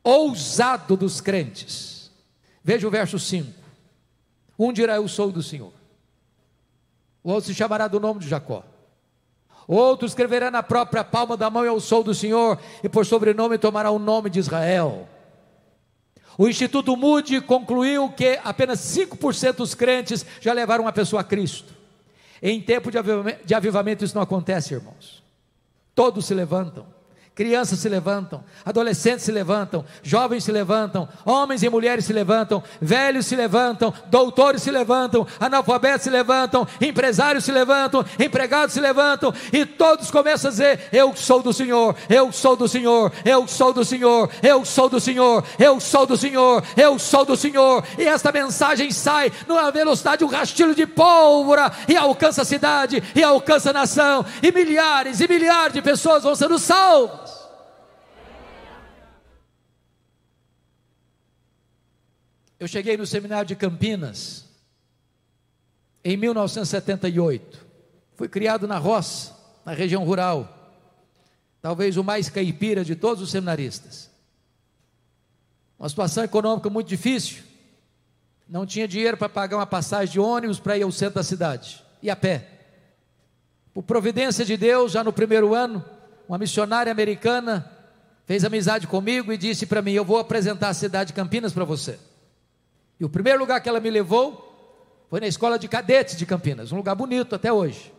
[0.02, 2.10] ousado dos crentes.
[2.62, 3.52] Veja o verso 5.
[4.58, 5.72] Um dirá: Eu sou do Senhor.
[7.22, 8.64] O outro se chamará do nome de Jacó.
[9.66, 13.90] Outro escreverá na própria palma da mão: Eu sou do Senhor, e por sobrenome tomará
[13.90, 15.08] o nome de Israel.
[16.38, 21.81] O Instituto Moody concluiu que apenas 5% dos crentes já levaram uma pessoa a Cristo.
[22.42, 25.22] Em tempo de avivamento, isso não acontece, irmãos.
[25.94, 26.84] Todos se levantam.
[27.34, 33.24] Crianças se levantam, adolescentes se levantam, jovens se levantam, homens e mulheres se levantam, velhos
[33.24, 39.64] se levantam, doutores se levantam, analfabetos se levantam, empresários se levantam, empregados se levantam, e
[39.64, 43.82] todos começam a dizer: Eu sou do Senhor, eu sou do Senhor, eu sou do
[43.82, 48.30] Senhor, eu sou do Senhor, eu sou do Senhor, eu sou do Senhor, e esta
[48.30, 53.72] mensagem sai numa velocidade, um rastilho de pólvora, e alcança a cidade, e alcança a
[53.72, 57.21] nação, e milhares e milhares de pessoas vão sendo salvas.
[62.62, 64.44] Eu cheguei no seminário de Campinas
[66.04, 67.58] em 1978.
[68.14, 70.72] Fui criado na roça, na região rural.
[71.60, 74.08] Talvez o mais caipira de todos os seminaristas.
[75.76, 77.42] Uma situação econômica muito difícil.
[78.48, 81.82] Não tinha dinheiro para pagar uma passagem de ônibus para ir ao centro da cidade.
[82.00, 82.46] E a pé.
[83.74, 85.84] Por providência de Deus, já no primeiro ano,
[86.28, 87.68] uma missionária americana
[88.24, 91.64] fez amizade comigo e disse para mim: Eu vou apresentar a cidade de Campinas para
[91.64, 91.98] você.
[93.02, 96.70] E o primeiro lugar que ela me levou foi na escola de cadetes de Campinas,
[96.70, 97.92] um lugar bonito até hoje.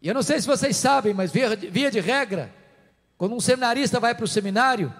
[0.00, 2.52] E eu não sei se vocês sabem, mas via, via de regra,
[3.16, 4.92] quando um seminarista vai para o seminário,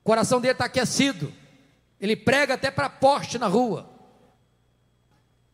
[0.00, 1.32] o coração dele está aquecido,
[2.00, 3.90] ele prega até para poste na rua.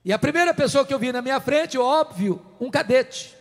[0.04, 3.34] E a primeira pessoa que eu vi na minha frente, óbvio, um cadete,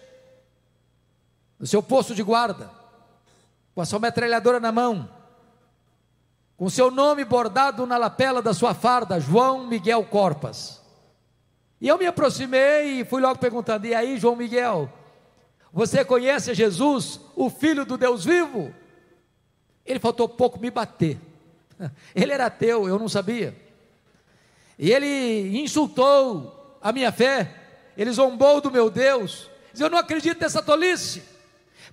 [1.59, 2.71] no seu posto de guarda,
[3.75, 5.20] com a sua metralhadora na mão,
[6.61, 10.79] com seu nome bordado na lapela da sua farda, João Miguel Corpas.
[11.81, 14.87] E eu me aproximei e fui logo perguntando: e aí, João Miguel,
[15.73, 18.71] você conhece Jesus, o Filho do Deus vivo?
[19.83, 21.19] Ele faltou pouco me bater.
[22.13, 23.59] Ele era ateu, eu não sabia.
[24.77, 27.55] E ele insultou a minha fé,
[27.97, 29.49] ele zombou do meu Deus.
[29.71, 31.23] Diz: Eu não acredito nessa tolice.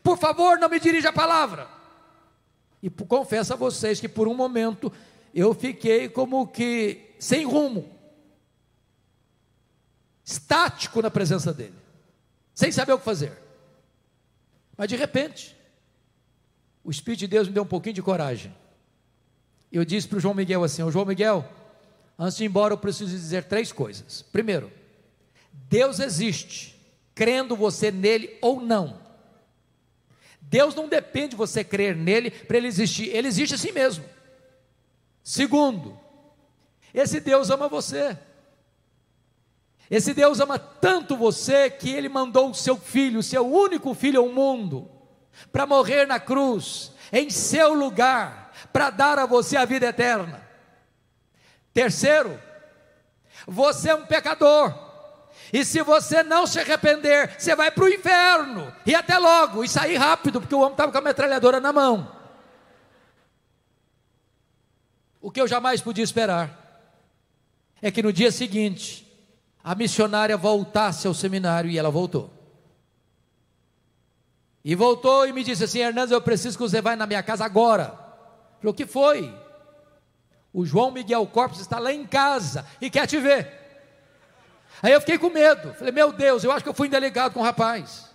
[0.03, 1.78] Por favor, não me dirija a palavra.
[2.83, 4.93] E confesso a vocês que por um momento
[5.35, 7.91] eu fiquei como que sem rumo,
[10.25, 11.75] estático na presença dele,
[12.55, 13.33] sem saber o que fazer.
[14.77, 15.57] Mas de repente,
[16.85, 18.55] o Espírito de Deus me deu um pouquinho de coragem.
[19.71, 21.47] Eu disse para o João Miguel assim: João Miguel,
[22.19, 24.23] antes de ir embora, eu preciso dizer três coisas.
[24.23, 24.73] Primeiro,
[25.53, 26.81] Deus existe,
[27.15, 29.08] crendo você nele ou não.
[30.49, 34.05] Deus não depende de você crer nele para ele existir, ele existe assim mesmo.
[35.23, 35.99] Segundo,
[36.95, 38.17] esse Deus ama você.
[39.91, 44.21] Esse Deus ama tanto você que ele mandou o seu filho, o seu único filho
[44.21, 44.91] ao mundo,
[45.53, 50.47] para morrer na cruz, em seu lugar, para dar a você a vida eterna.
[51.75, 52.41] Terceiro,
[53.47, 54.88] você é um pecador.
[55.53, 58.73] E se você não se arrepender, você vai para o inferno.
[58.85, 62.11] E até logo, e sair rápido, porque o homem estava com a metralhadora na mão.
[65.21, 66.69] O que eu jamais podia esperar
[67.83, 69.07] é que no dia seguinte,
[69.63, 72.31] a missionária voltasse ao seminário e ela voltou.
[74.65, 77.45] E voltou e me disse assim: Hernandes, eu preciso que você vá na minha casa
[77.45, 77.87] agora.
[78.59, 79.35] Falei, o que foi?
[80.53, 83.58] O João Miguel Corpus está lá em casa e quer te ver.
[84.83, 85.75] Aí eu fiquei com medo.
[85.75, 88.07] Falei, meu Deus, eu acho que eu fui indelicado com o rapaz.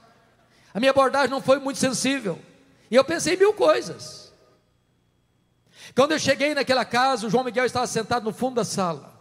[0.74, 2.40] A minha abordagem não foi muito sensível.
[2.90, 4.34] E eu pensei mil coisas.
[5.96, 9.14] Quando eu cheguei naquela casa, o João Miguel estava sentado no fundo da sala.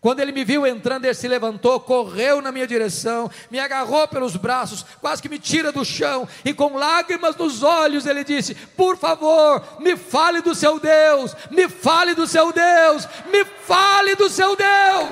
[0.00, 4.36] Quando ele me viu entrando, ele se levantou, correu na minha direção, me agarrou pelos
[4.36, 8.96] braços, quase que me tira do chão, e com lágrimas nos olhos ele disse: Por
[8.96, 14.54] favor, me fale do seu Deus, me fale do seu Deus, me fale do seu
[14.54, 15.08] Deus.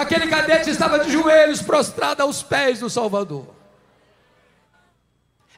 [0.00, 3.54] Aquele cadete estava de joelhos, prostrado aos pés do Salvador.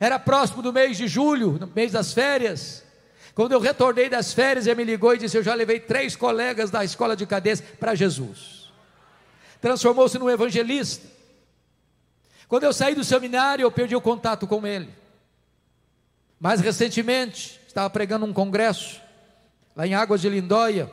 [0.01, 2.83] Era próximo do mês de julho, no mês das férias.
[3.37, 6.73] Quando eu retornei das férias, ele me ligou e disse: Eu já levei três colegas
[6.73, 8.73] da escola de cadeias para Jesus.
[9.61, 11.07] Transformou-se num evangelista.
[12.49, 14.93] Quando eu saí do seminário, eu perdi o contato com ele.
[16.41, 19.01] Mais recentemente, estava pregando um congresso,
[19.77, 20.91] lá em Águas de Lindóia.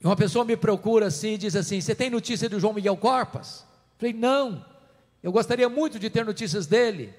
[0.00, 2.96] E uma pessoa me procura assim e diz assim: Você tem notícia do João Miguel
[2.96, 3.66] Corpas?
[3.98, 4.64] Falei: Não,
[5.22, 7.14] eu gostaria muito de ter notícias dele.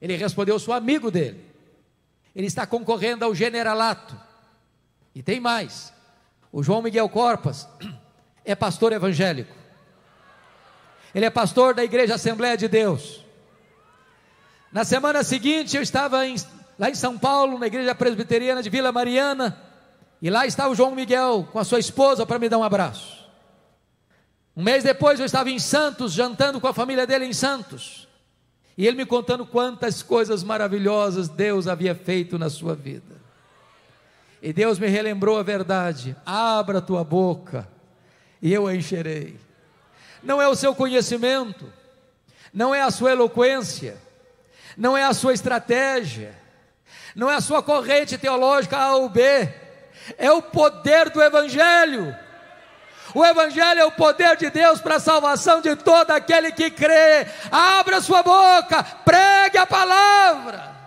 [0.00, 1.44] Ele respondeu: Sou amigo dele.
[2.34, 4.18] Ele está concorrendo ao generalato.
[5.14, 5.92] E tem mais:
[6.50, 7.68] o João Miguel Corpas
[8.44, 9.54] é pastor evangélico.
[11.14, 13.24] Ele é pastor da Igreja Assembleia de Deus.
[14.70, 16.36] Na semana seguinte, eu estava em,
[16.78, 19.58] lá em São Paulo, na igreja presbiteriana de Vila Mariana,
[20.20, 23.18] e lá estava o João Miguel com a sua esposa para me dar um abraço.
[24.56, 28.08] Um mês depois, eu estava em Santos, jantando com a família dele em Santos,
[28.76, 33.16] e ele me contando quantas coisas maravilhosas Deus havia feito na sua vida.
[34.42, 37.68] E Deus me relembrou a verdade: abra tua boca,
[38.42, 39.38] e eu a encherei.
[40.22, 41.72] Não é o seu conhecimento,
[42.52, 43.96] não é a sua eloquência,
[44.76, 46.36] não é a sua estratégia,
[47.14, 49.48] não é a sua corrente teológica A ou B,
[50.16, 52.16] é o poder do Evangelho.
[53.14, 57.26] O Evangelho é o poder de Deus para a salvação de todo aquele que crê.
[57.50, 60.77] Abra sua boca, pregue a palavra.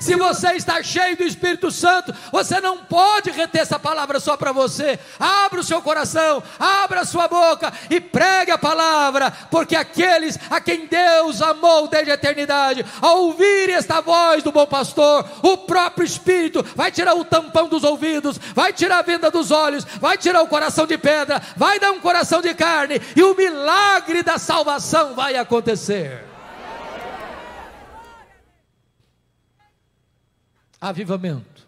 [0.00, 4.52] Se você está cheio do Espírito Santo, você não pode reter essa palavra só para
[4.52, 4.98] você.
[5.18, 10.60] Abra o seu coração, abra a sua boca e pregue a palavra, porque aqueles a
[10.60, 16.06] quem Deus amou desde a eternidade, ao ouvir esta voz do bom pastor, o próprio
[16.06, 20.42] Espírito vai tirar o tampão dos ouvidos, vai tirar a venda dos olhos, vai tirar
[20.42, 25.14] o coração de pedra, vai dar um coração de carne, e o milagre da salvação
[25.14, 26.27] vai acontecer.
[30.80, 31.66] Avivamento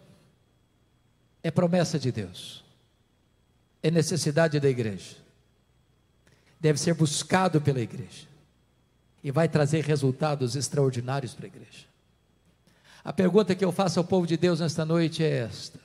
[1.43, 2.63] é promessa de Deus,
[3.83, 5.17] é necessidade da igreja,
[6.59, 8.27] deve ser buscado pela igreja
[9.23, 11.85] e vai trazer resultados extraordinários para a igreja.
[13.03, 15.79] A pergunta que eu faço ao povo de Deus nesta noite é esta: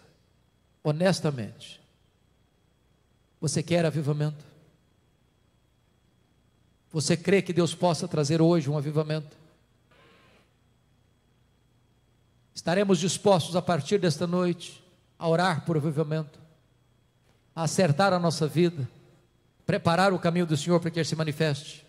[0.85, 1.81] honestamente,
[3.41, 4.45] você quer avivamento?
[6.93, 9.37] Você crê que Deus possa trazer hoje um avivamento?
[12.57, 14.83] Estaremos dispostos a partir desta noite
[15.19, 16.41] a orar por avivamento,
[17.55, 18.89] a acertar a nossa vida,
[19.67, 21.87] preparar o caminho do Senhor para que Ele se manifeste.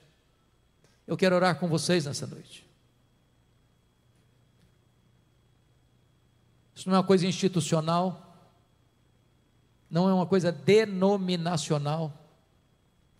[1.08, 2.68] Eu quero orar com vocês nessa noite.
[6.76, 8.38] Isso não é uma coisa institucional,
[9.90, 12.12] não é uma coisa denominacional,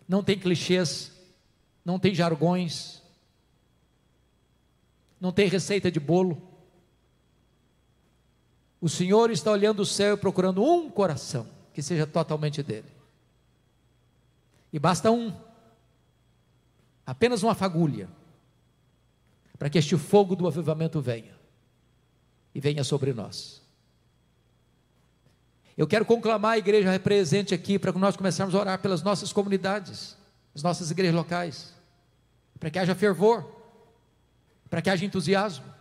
[0.06, 1.12] não tem clichês,
[1.82, 3.02] não tem jargões,
[5.18, 6.47] não tem receita de bolo.
[8.80, 12.92] O Senhor está olhando o céu e procurando um coração que seja totalmente dele.
[14.72, 15.34] E basta um,
[17.04, 18.08] apenas uma fagulha,
[19.58, 21.36] para que este fogo do avivamento venha
[22.54, 23.62] e venha sobre nós.
[25.76, 29.32] Eu quero conclamar a igreja presente aqui para que nós começarmos a orar pelas nossas
[29.32, 30.16] comunidades,
[30.54, 31.74] as nossas igrejas locais,
[32.58, 33.48] para que haja fervor,
[34.68, 35.77] para que haja entusiasmo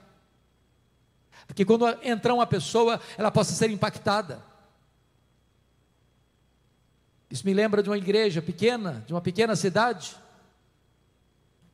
[1.48, 4.44] porque quando entrar uma pessoa, ela possa ser impactada.
[7.32, 10.16] Isso me lembra de uma igreja pequena, de uma pequena cidade,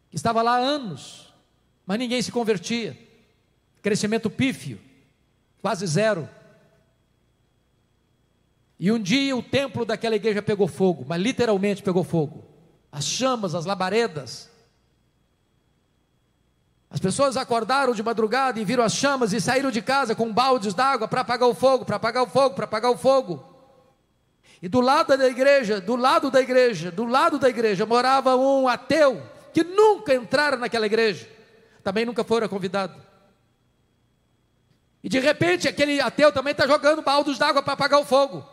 [0.09, 1.33] que estava lá há anos,
[1.85, 2.97] mas ninguém se convertia.
[3.81, 4.79] Crescimento pífio,
[5.61, 6.29] quase zero.
[8.79, 12.43] E um dia o templo daquela igreja pegou fogo, mas literalmente pegou fogo.
[12.91, 14.49] As chamas, as labaredas,
[16.93, 20.75] as pessoas acordaram de madrugada e viram as chamas e saíram de casa com baldes
[20.75, 23.43] d'água para apagar o fogo, para apagar o fogo, para apagar o fogo.
[24.61, 28.67] E do lado da igreja, do lado da igreja, do lado da igreja morava um
[28.67, 31.27] ateu que nunca entrara naquela igreja,
[31.83, 32.93] também nunca fora convidado.
[35.03, 38.47] E de repente aquele ateu também está jogando baldos d'água para apagar o fogo.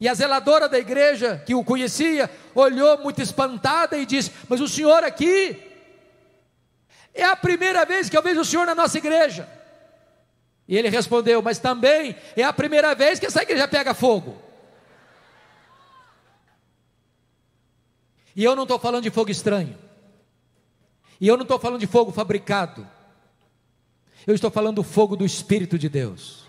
[0.00, 4.68] E a zeladora da igreja, que o conhecia, olhou muito espantada e disse: Mas o
[4.68, 5.67] senhor aqui
[7.18, 9.48] é a primeira vez que eu vejo o senhor na nossa igreja.
[10.68, 14.40] E ele respondeu: Mas também é a primeira vez que essa igreja pega fogo.
[18.36, 19.76] E eu não estou falando de fogo estranho.
[21.20, 22.86] E eu não estou falando de fogo fabricado.
[24.24, 26.46] Eu estou falando do fogo do Espírito de Deus.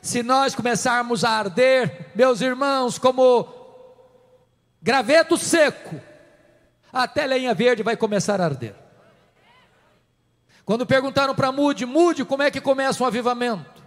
[0.00, 3.48] Se nós começarmos a arder, meus irmãos, como
[4.80, 6.00] graveto seco,
[6.92, 8.81] até lenha verde vai começar a arder.
[10.64, 13.82] Quando perguntaram para Mude, Mude, como é que começa um avivamento?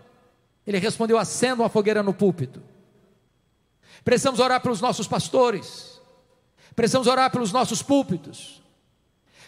[0.66, 2.62] Ele respondeu: acenda uma fogueira no púlpito.
[4.04, 6.00] Precisamos orar pelos nossos pastores,
[6.76, 8.62] precisamos orar pelos nossos púlpitos,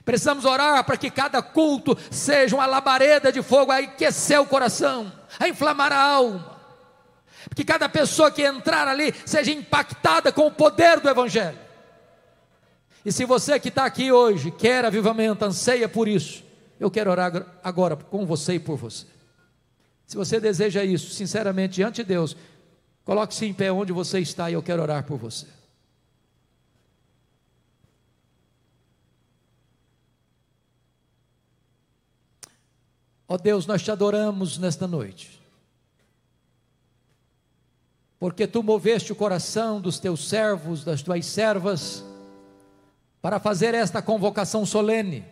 [0.03, 5.11] precisamos orar para que cada culto seja uma labareda de fogo a aquecer o coração,
[5.39, 6.59] a inflamar a alma,
[7.55, 11.59] que cada pessoa que entrar ali seja impactada com o poder do Evangelho.
[13.05, 16.46] E se você que está aqui hoje quer avivamento, anseia por isso,
[16.79, 19.05] eu quero orar agora com você e por você.
[20.05, 22.35] Se você deseja isso, sinceramente, diante de Deus,
[23.03, 25.45] coloque-se em pé onde você está e eu quero orar por você.
[33.27, 35.41] Ó oh Deus, nós te adoramos nesta noite.
[38.17, 42.03] Porque tu moveste o coração dos teus servos, das tuas servas,
[43.21, 45.25] para fazer esta convocação solene,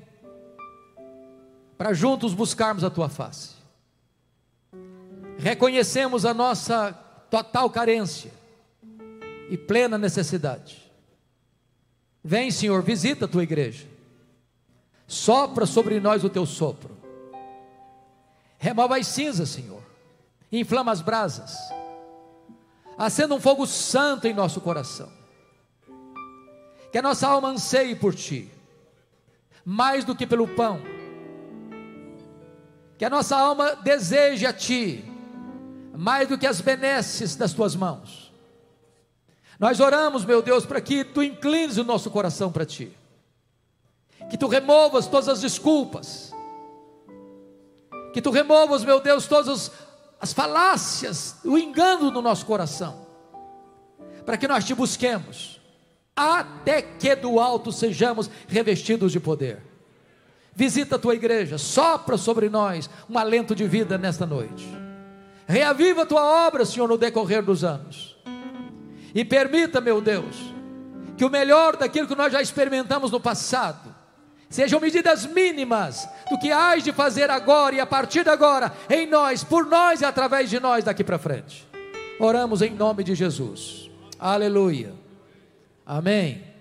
[1.77, 3.55] para juntos buscarmos a tua face.
[5.37, 6.93] Reconhecemos a nossa
[7.29, 8.31] total carência
[9.49, 10.91] e plena necessidade.
[12.23, 13.87] Vem, Senhor, visita a tua igreja.
[15.07, 16.97] Sopra sobre nós o teu sopro.
[18.57, 19.83] Remova as cinzas, Senhor.
[20.51, 21.55] Inflama as brasas.
[22.97, 25.11] Acenda um fogo santo em nosso coração.
[26.91, 28.49] Que a nossa alma anseie por ti,
[29.65, 30.94] mais do que pelo pão.
[32.97, 35.03] Que a nossa alma deseje a ti,
[35.93, 38.33] mais do que as benesses das tuas mãos.
[39.59, 42.91] Nós oramos, meu Deus, para que tu inclines o nosso coração para ti,
[44.29, 46.33] que tu removas todas as desculpas,
[48.13, 49.71] que tu removas, meu Deus, todas
[50.19, 53.05] as falácias, o engano no nosso coração,
[54.25, 55.61] para que nós te busquemos,
[56.15, 59.61] até que do alto sejamos revestidos de poder.
[60.55, 64.65] Visita a tua igreja, sopra sobre nós um alento de vida nesta noite.
[65.45, 68.15] Reaviva a tua obra, Senhor, no decorrer dos anos.
[69.13, 70.35] E permita, meu Deus,
[71.17, 73.93] que o melhor daquilo que nós já experimentamos no passado,
[74.49, 79.05] sejam medidas mínimas do que hás de fazer agora e a partir de agora, em
[79.05, 81.67] nós, por nós e através de nós daqui para frente.
[82.17, 83.89] Oramos em nome de Jesus.
[84.17, 84.93] Aleluia.
[85.85, 86.54] Amém.